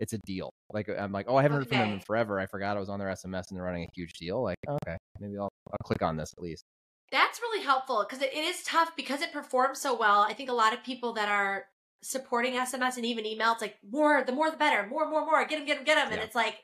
[0.00, 0.50] it's a deal.
[0.72, 2.40] Like I'm like, oh, I haven't heard from them in forever.
[2.40, 4.42] I forgot I was on their SMS and they're running a huge deal.
[4.42, 6.64] Like, okay, maybe I'll, I'll click on this at least.
[7.12, 10.22] That's really helpful because it, it is tough because it performs so well.
[10.22, 11.66] I think a lot of people that are
[12.02, 15.44] supporting SMS and even email, it's like more, the more the better, more, more, more,
[15.44, 16.12] get them, get them, get them.
[16.12, 16.56] And it's like,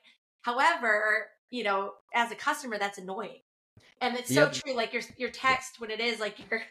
[0.43, 3.43] however, you know, as a customer, that's annoying.
[4.01, 4.75] And it's The so true.
[4.75, 6.63] Like your your text when it is like your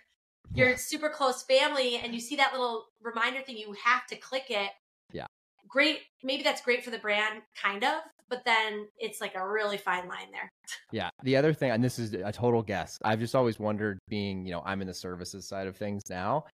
[0.56, 4.46] your super close family, and you see that little reminder thing, you have to click
[4.50, 4.72] it.
[5.12, 5.26] Yeah.
[5.68, 6.00] Great.
[6.24, 10.08] Maybe that's great for the brand, kind of, but then it's like a really fine
[10.08, 10.52] line there.
[10.94, 11.10] Yeah.
[11.24, 14.54] The other thing, and this is a total guess, I've just always wondered, being you
[14.54, 16.46] know, I'm in the services side of things now.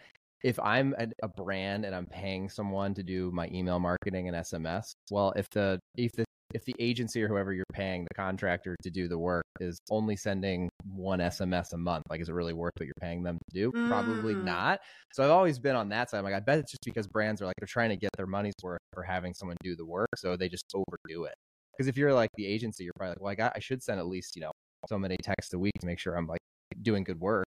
[0.43, 4.35] If I'm a, a brand and I'm paying someone to do my email marketing and
[4.37, 8.75] SMS, well, if the if the if the agency or whoever you're paying the contractor
[8.83, 12.53] to do the work is only sending one SMS a month, like is it really
[12.53, 13.71] worth what you're paying them to do?
[13.87, 14.43] Probably Mm.
[14.43, 14.79] not.
[15.13, 16.17] So I've always been on that side.
[16.19, 18.27] I'm like, I bet it's just because brands are like they're trying to get their
[18.27, 21.35] money's worth for having someone do the work, so they just overdo it.
[21.75, 23.99] Because if you're like the agency, you're probably like, well, I got, I should send
[23.99, 24.51] at least you know
[24.89, 26.39] so many texts a week to make sure I'm like
[26.81, 27.45] doing good work.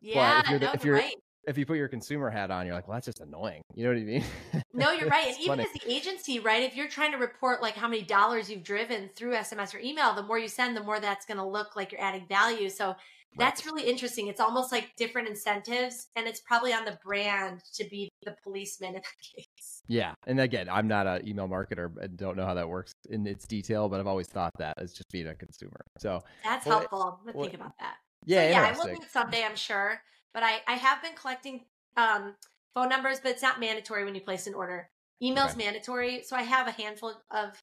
[0.00, 1.16] Yeah, if you're the- no, if you're right.
[1.46, 3.60] If you put your consumer hat on, you're like, well, that's just annoying.
[3.74, 4.24] You know what I mean?
[4.72, 5.28] No, you're right.
[5.28, 6.62] And even as the agency, right?
[6.62, 10.14] If you're trying to report like how many dollars you've driven through SMS or email,
[10.14, 12.70] the more you send, the more that's going to look like you're adding value.
[12.70, 12.96] So
[13.36, 14.28] that's really interesting.
[14.28, 18.90] It's almost like different incentives, and it's probably on the brand to be the policeman
[18.90, 19.04] in that
[19.36, 19.82] case.
[19.88, 23.26] Yeah, and again, I'm not an email marketer and don't know how that works in
[23.26, 25.80] its detail, but I've always thought that as just being a consumer.
[25.98, 27.02] So That's Well, helpful.
[27.02, 27.96] I'm gonna well, think about that.
[28.24, 30.00] yeah, so, yeah, I will do it someday, I'm sure.
[30.32, 31.66] But I, I have been collecting
[31.96, 32.34] um,
[32.74, 34.88] phone numbers, but it's not mandatory when you place an order.
[35.22, 35.64] Email's Okay.
[35.64, 37.60] mandatory, so I have a handful of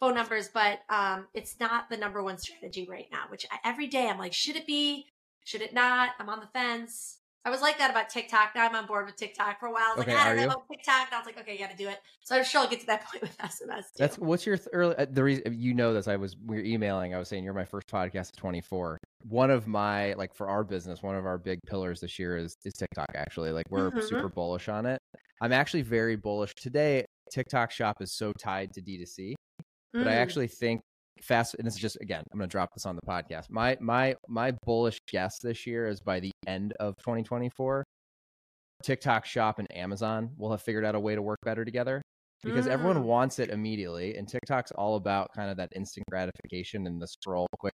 [0.00, 3.24] phone numbers, but um, it's not the number one strategy right now.
[3.28, 5.06] Which I, every day I'm like, should it be?
[5.44, 6.10] Should it not?
[6.18, 7.18] I'm on the fence.
[7.42, 8.50] I was like that about TikTok.
[8.54, 9.92] Now I'm on board with TikTok for a while.
[9.92, 10.48] I was Okay, like, I don't know you?
[10.48, 11.06] about TikTok.
[11.06, 11.98] And I was like, okay, you got to do it.
[12.22, 13.60] So I'm sure I'll get to that point with SMS.
[13.62, 13.82] Too.
[13.96, 16.06] That's what's your th- early uh, the reason you know this.
[16.06, 17.14] I was we were emailing.
[17.14, 18.98] I was saying you're my first podcast at 24.
[19.26, 22.54] One of my like for our business, one of our big pillars this year is
[22.66, 23.06] is TikTok.
[23.14, 24.02] Actually, like we're Mhm.
[24.06, 24.98] super bullish on it.
[25.40, 27.06] I'm actually very bullish today.
[27.32, 29.32] TikTok Shop is so tied to D2C,
[29.92, 30.16] but I Mm.
[30.22, 30.80] actually think
[31.22, 31.54] fast.
[31.54, 33.50] And this is just again, I'm going to drop this on the podcast.
[33.50, 37.84] My my my bullish guess this year is by the end of 2024,
[38.82, 42.00] TikTok Shop and Amazon will have figured out a way to work better together
[42.42, 43.04] because everyone Mm.
[43.04, 47.46] wants it immediately and TikTok's all about kind of that instant gratification and the scroll
[47.58, 47.74] quick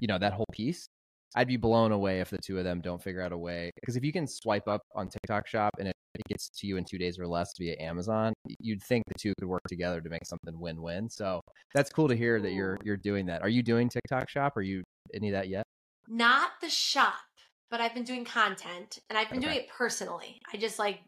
[0.00, 0.86] you know that whole piece
[1.34, 3.96] I'd be blown away if the two of them don't figure out a way because
[3.96, 5.94] if you can swipe up on TikTok shop and it,
[6.28, 9.48] gets to you in 2 days or less via Amazon you'd think the two could
[9.48, 11.40] work together to make something win-win so
[11.74, 14.62] that's cool to hear that you're you're doing that are you doing TikTok shop are
[14.62, 15.64] you any of that yet
[16.06, 17.14] not the shop,
[17.70, 19.46] but I've been doing content and I've been Okay.
[19.46, 20.40] doing it personally.
[20.52, 21.00] I just like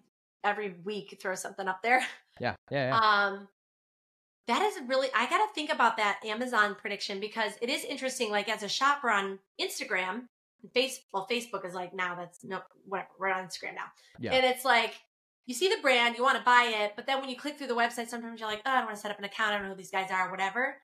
[0.43, 2.01] every week throw something up there.
[2.41, 3.27] yeah yeah, yeah.
[3.27, 3.49] Um
[4.47, 8.31] that is really I got to think about that Amazon prediction because it is interesting
[8.31, 10.23] like as a shopper on Instagram,
[10.75, 13.87] face well Facebook is like now that's no whatever, we're on Instagram now.
[14.19, 14.33] Yeah.
[14.33, 14.95] And it's like
[15.47, 17.69] you see the brand, you want to buy it, but then when you click through
[17.69, 19.53] the website, sometimes you're like, oh, I don't want to set up an account.
[19.53, 20.77] I don't know who these guys are, whatever.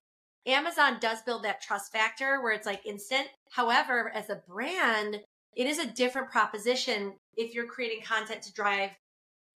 [0.46, 3.26] Amazon does build that trust factor where it's like instant.
[3.50, 5.20] However, as a brand,
[5.54, 8.90] it is a different proposition if you're creating content to drive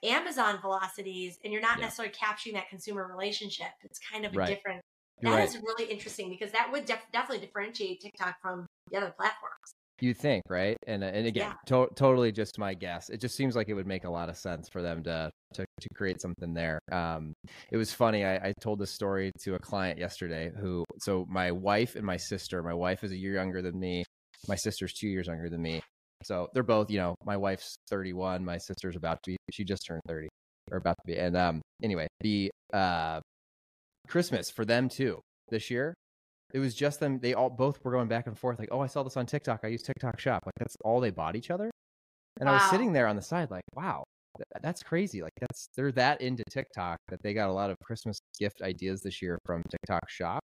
[0.03, 1.85] Amazon velocities and you're not yeah.
[1.85, 3.69] necessarily capturing that consumer relationship.
[3.83, 4.49] It's kind of a right.
[4.49, 4.81] different.
[5.23, 5.49] That right.
[5.49, 9.73] is really interesting because that would def- definitely differentiate TikTok from the other platforms.
[10.01, 10.77] You think, right?
[10.87, 11.55] And uh, and again, yeah.
[11.69, 13.09] to- totally just my guess.
[13.09, 15.65] It just seems like it would make a lot of sense for them to to,
[15.81, 16.79] to create something there.
[16.93, 17.33] Um,
[17.73, 18.23] it was funny.
[18.23, 20.51] I, I told this story to a client yesterday.
[20.61, 22.63] Who so my wife and my sister.
[22.63, 24.05] My wife is a year younger than me.
[24.49, 25.81] My sister's two years younger than me.
[26.23, 29.87] So they're both, you know, my wife's 31, my sister's about to be, she just
[29.87, 30.29] turned 30
[30.71, 31.19] or about to be.
[31.19, 33.21] And um, anyway, the uh,
[34.09, 35.95] Christmas for them too this year
[36.53, 37.19] it was just them.
[37.19, 39.61] They all both were going back and forth, like, "Oh, I saw this on TikTok.
[39.65, 41.71] I use TikTok Shop." Like that's all they bought each other.
[42.41, 42.55] And wow.
[42.55, 44.05] I was sitting there on the side, like, "Wow,
[44.63, 48.19] that's crazy." Like that's they're that into TikTok that they got a lot of Christmas
[48.39, 50.41] gift ideas this year from TikTok Shop.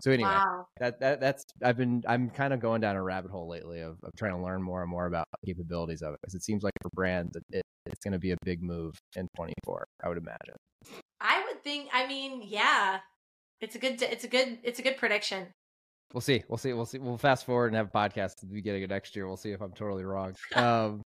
[0.00, 0.66] So anyway, wow.
[0.78, 3.98] that that that's I've been I'm kind of going down a rabbit hole lately of,
[4.02, 6.62] of trying to learn more and more about the capabilities of it because it seems
[6.62, 9.84] like for brands it, it it's going to be a big move in 24.
[10.02, 10.54] I would imagine.
[11.20, 11.88] I would think.
[11.92, 12.98] I mean, yeah,
[13.60, 14.00] it's a good.
[14.02, 14.58] It's a good.
[14.62, 15.48] It's a good prediction.
[16.12, 16.42] We'll see.
[16.48, 16.72] We'll see.
[16.72, 16.98] We'll see.
[16.98, 19.26] We'll fast forward and have a podcast at the beginning of next year.
[19.28, 20.34] We'll see if I'm totally wrong.
[20.56, 21.02] Um,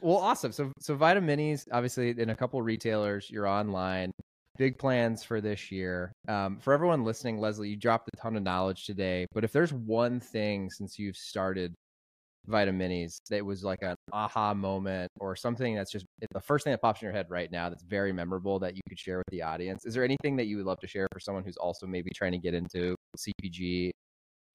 [0.00, 0.52] well, awesome.
[0.52, 4.10] So, so Vitaminis, obviously, in a couple retailers, you're online.
[4.58, 6.12] Big plans for this year.
[6.28, 9.26] Um, for everyone listening, Leslie, you dropped a ton of knowledge today.
[9.32, 11.74] But if there's one thing since you've started
[12.48, 16.82] Vitaminis that was like an aha moment or something that's just the first thing that
[16.82, 19.42] pops in your head right now that's very memorable that you could share with the
[19.42, 19.86] audience?
[19.86, 22.32] Is there anything that you would love to share for someone who's also maybe trying
[22.32, 23.90] to get into CPG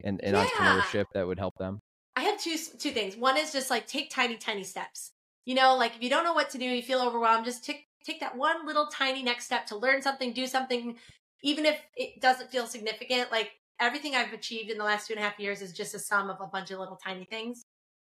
[0.03, 0.45] and, and yeah.
[0.45, 1.79] entrepreneurship that would help them?
[2.15, 3.15] I have two two things.
[3.15, 5.11] One is just like take tiny, tiny steps.
[5.45, 7.86] You know, like if you don't know what to do, you feel overwhelmed, just take
[8.05, 10.95] take that one little tiny next step to learn something, do something,
[11.43, 13.31] even if it doesn't feel significant.
[13.31, 15.99] Like everything I've achieved in the last two and a half years is just a
[15.99, 17.65] sum of a bunch of little tiny things.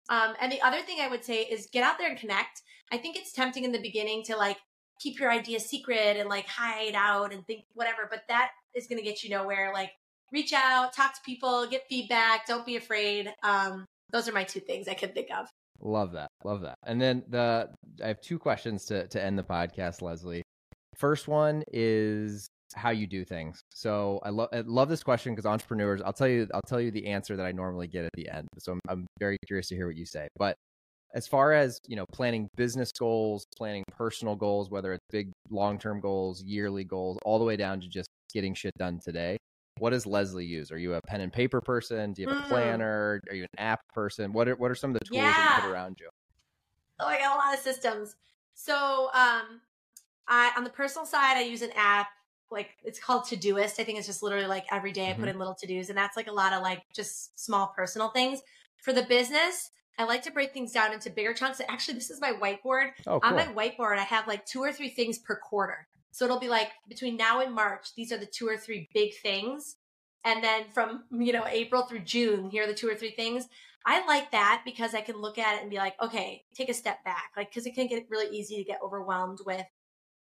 [0.09, 2.61] Um, and the other thing I would say is get out there and connect.
[2.91, 4.57] I think it's tempting in the beginning to like
[5.01, 8.99] keep your idea secret and like hide out and think whatever, but that is going
[8.99, 9.71] to get you nowhere.
[9.73, 9.91] Like
[10.31, 12.45] reach out, talk to people, get feedback.
[12.47, 13.33] Don't be afraid.
[13.43, 15.47] Um, those are my two things I can think of.
[15.81, 16.29] Love that.
[16.43, 16.75] Love that.
[16.85, 17.69] And then the
[18.03, 20.43] I have two questions to to end the podcast, Leslie.
[20.95, 23.61] First one is how you do things.
[23.69, 26.91] So I love I love this question because entrepreneurs, I'll tell you I'll tell you
[26.91, 28.47] the answer that I normally get at the end.
[28.59, 30.27] So I'm, I'm very curious to hear what you say.
[30.37, 30.55] But
[31.13, 35.79] as far as you know, planning business goals, planning personal goals, whether it's big long
[35.79, 39.37] term goals, yearly goals, all the way down to just getting shit done today.
[39.79, 40.71] What does Leslie use?
[40.71, 42.13] Are you a pen and paper person?
[42.13, 42.47] Do you have a mm.
[42.47, 43.21] planner?
[43.29, 44.33] Are you an app person?
[44.33, 45.31] What are what are some of the tools yeah.
[45.31, 46.09] that you put around you?
[46.99, 48.15] Oh, I got a lot of systems.
[48.53, 49.61] So, um,
[50.27, 52.07] I on the personal side, I use an app
[52.49, 53.79] like it's called Todoist.
[53.79, 55.21] I think it's just literally like every day I mm-hmm.
[55.21, 58.09] put in little to dos, and that's like a lot of like just small personal
[58.09, 58.41] things.
[58.81, 61.61] For the business, I like to break things down into bigger chunks.
[61.67, 62.91] Actually, this is my whiteboard.
[63.05, 63.21] Oh, cool.
[63.23, 65.87] On my whiteboard, I have like two or three things per quarter.
[66.11, 69.13] So it'll be like between now and March, these are the two or three big
[69.21, 69.75] things.
[70.25, 73.47] And then from, you know, April through June, here are the two or three things.
[73.85, 76.73] I like that because I can look at it and be like, okay, take a
[76.73, 77.31] step back.
[77.37, 79.65] Like, cause it can get really easy to get overwhelmed with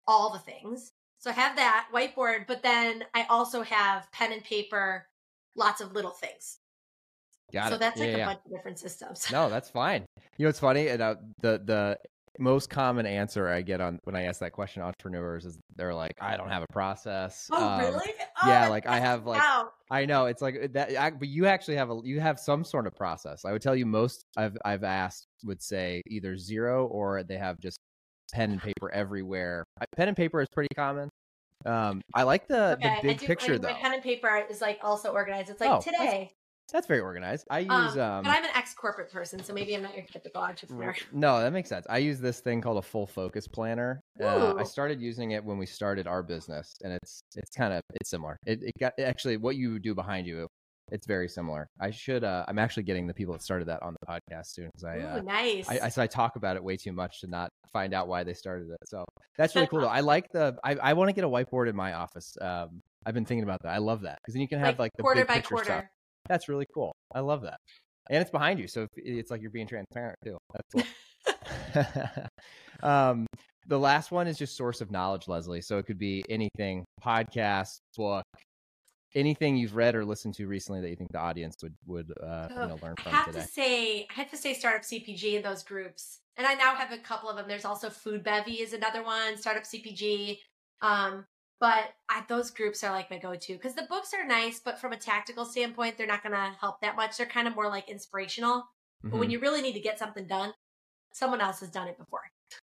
[0.07, 0.93] all the things.
[1.19, 5.07] So I have that whiteboard, but then I also have pen and paper,
[5.55, 6.59] lots of little things.
[7.53, 7.79] Got so it.
[7.81, 8.23] that's yeah, like yeah.
[8.23, 9.27] a bunch of different systems.
[9.31, 10.07] No, that's fine.
[10.39, 10.89] You know, it's funny.
[10.89, 11.99] And uh, the the
[12.39, 16.15] most common answer I get on when I ask that question, entrepreneurs is they're like,
[16.21, 17.49] I don't have a process.
[17.53, 18.13] Oh, um, really?
[18.43, 19.43] Oh, yeah, like I have like.
[19.91, 22.87] I know it's like that, I, but you actually have a you have some sort
[22.87, 23.45] of process.
[23.45, 27.59] I would tell you most I've I've asked would say either zero or they have
[27.59, 27.79] just
[28.33, 29.65] pen and paper everywhere.
[29.97, 31.11] Pen and paper is pretty common.
[31.67, 33.69] Um, I like the okay, the big do, picture though.
[33.69, 35.51] My pen and paper is like also organized.
[35.51, 36.33] It's like oh, today.
[36.73, 37.47] That's, very organized.
[37.51, 40.05] I use, um, um, but I'm an ex corporate person, so maybe I'm not your
[40.07, 40.95] typical entrepreneur.
[41.13, 41.87] No, that makes sense.
[41.89, 44.03] I use this thing called a full focus planner.
[44.21, 47.83] Uh, I started using it when we started our business, and it's it's kind of
[47.95, 48.39] it's similar.
[48.47, 50.47] It, it got actually what you do behind you
[50.91, 51.69] it's very similar.
[51.81, 52.25] I should.
[52.25, 54.97] Uh, I'm actually getting the people that started that on the podcast soon because I.
[54.97, 55.69] Ooh, uh, nice.
[55.69, 58.25] I, I, so I talk about it way too much to not find out why
[58.25, 58.79] they started it.
[58.87, 59.05] So
[59.39, 59.81] that's really cool.
[59.81, 59.89] Though.
[59.89, 60.57] I like the.
[60.65, 62.37] I, I want to get a whiteboard in my office.
[62.41, 63.71] Um, I've been thinking about that.
[63.71, 65.55] I love that because then you can have like, like the quarter big by picture
[65.55, 65.65] quarter.
[65.65, 65.85] Stuff.
[66.31, 66.93] That's really cool.
[67.13, 67.59] I love that,
[68.09, 70.39] and it's behind you, so it's like you're being transparent too.
[70.55, 70.87] That's
[71.75, 72.27] cool.
[72.89, 73.27] um,
[73.67, 75.61] the last one is just source of knowledge, Leslie.
[75.61, 78.25] So it could be anything: podcast, book,
[79.17, 82.49] anything you've read or listened to recently that you think the audience would would uh,
[82.49, 83.41] so you know learn from I have today?
[83.41, 86.21] to say, I have to say, startup CPG in those groups.
[86.37, 87.49] and I now have a couple of them.
[87.49, 90.39] There's also Food Bevy is another one, Startup CPG.
[90.81, 91.27] Um,
[91.61, 94.93] but I, those groups are like my go-to because the books are nice, but from
[94.93, 97.19] a tactical standpoint, they're not going to help that much.
[97.19, 98.61] They're kind of more like inspirational.
[98.61, 99.11] Mm-hmm.
[99.11, 99.33] But when mm-hmm.
[99.33, 100.53] you really need to get something done,
[101.13, 102.23] someone else has done it before.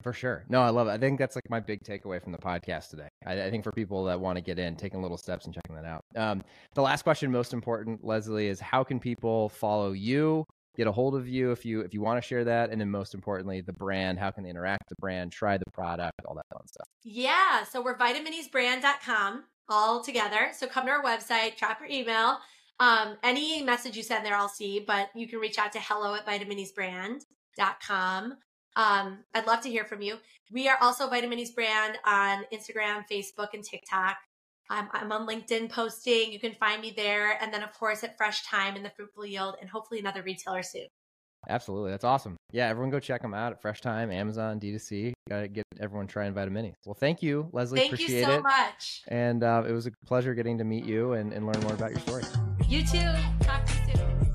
[0.03, 0.45] For sure.
[0.49, 0.91] No, I love it.
[0.91, 3.09] I think that's like my big takeaway from the podcast today.
[3.25, 5.77] I, I think for people that want to get in, taking little steps and checking
[5.77, 6.05] that out.
[6.17, 6.43] Um,
[6.75, 10.45] the last question, most important, Leslie, is how can people follow you,
[10.81, 12.91] get a hold of you if you if you want to share that, and then
[12.91, 14.19] most importantly, the brand.
[14.19, 16.89] How can they interact with the brand, try the product, all that fun stuff.
[17.05, 17.65] Yeah.
[17.65, 20.53] So we're vitaminisbrand.com all together.
[20.57, 22.39] So come to our website, drop your email.
[22.81, 26.15] Um, any message you send there, I'll see, but you can reach out to hello
[26.15, 28.37] at vitaminisbrand.com.
[28.77, 30.17] Um, I'd love to hear from you.
[30.51, 34.17] We are also Vitaminis Brand on Instagram, Facebook, and TikTok.
[34.71, 36.33] I'm, I'm on LinkedIn posting.
[36.33, 37.43] You can find me there.
[37.43, 40.63] And then, of course, at Fresh Thyme and the Fruitful Yield, and hopefully another retailer
[40.63, 40.87] soon.
[41.49, 41.91] Absolutely.
[41.91, 42.37] That's awesome.
[42.53, 45.13] Yeah, everyone go check them out at Fresh Thyme, Amazon, D2C.
[45.29, 46.75] Got to get everyone trying Vitaminis.
[46.87, 47.81] Well, thank you, Leslie.
[47.81, 48.43] Thank Appreciate you so it.
[48.43, 49.03] much.
[49.09, 51.91] And uh, it was a pleasure getting to meet you and, and learn more about
[51.91, 52.25] your story.
[52.69, 53.11] You too.
[53.41, 54.30] Talk to you soon.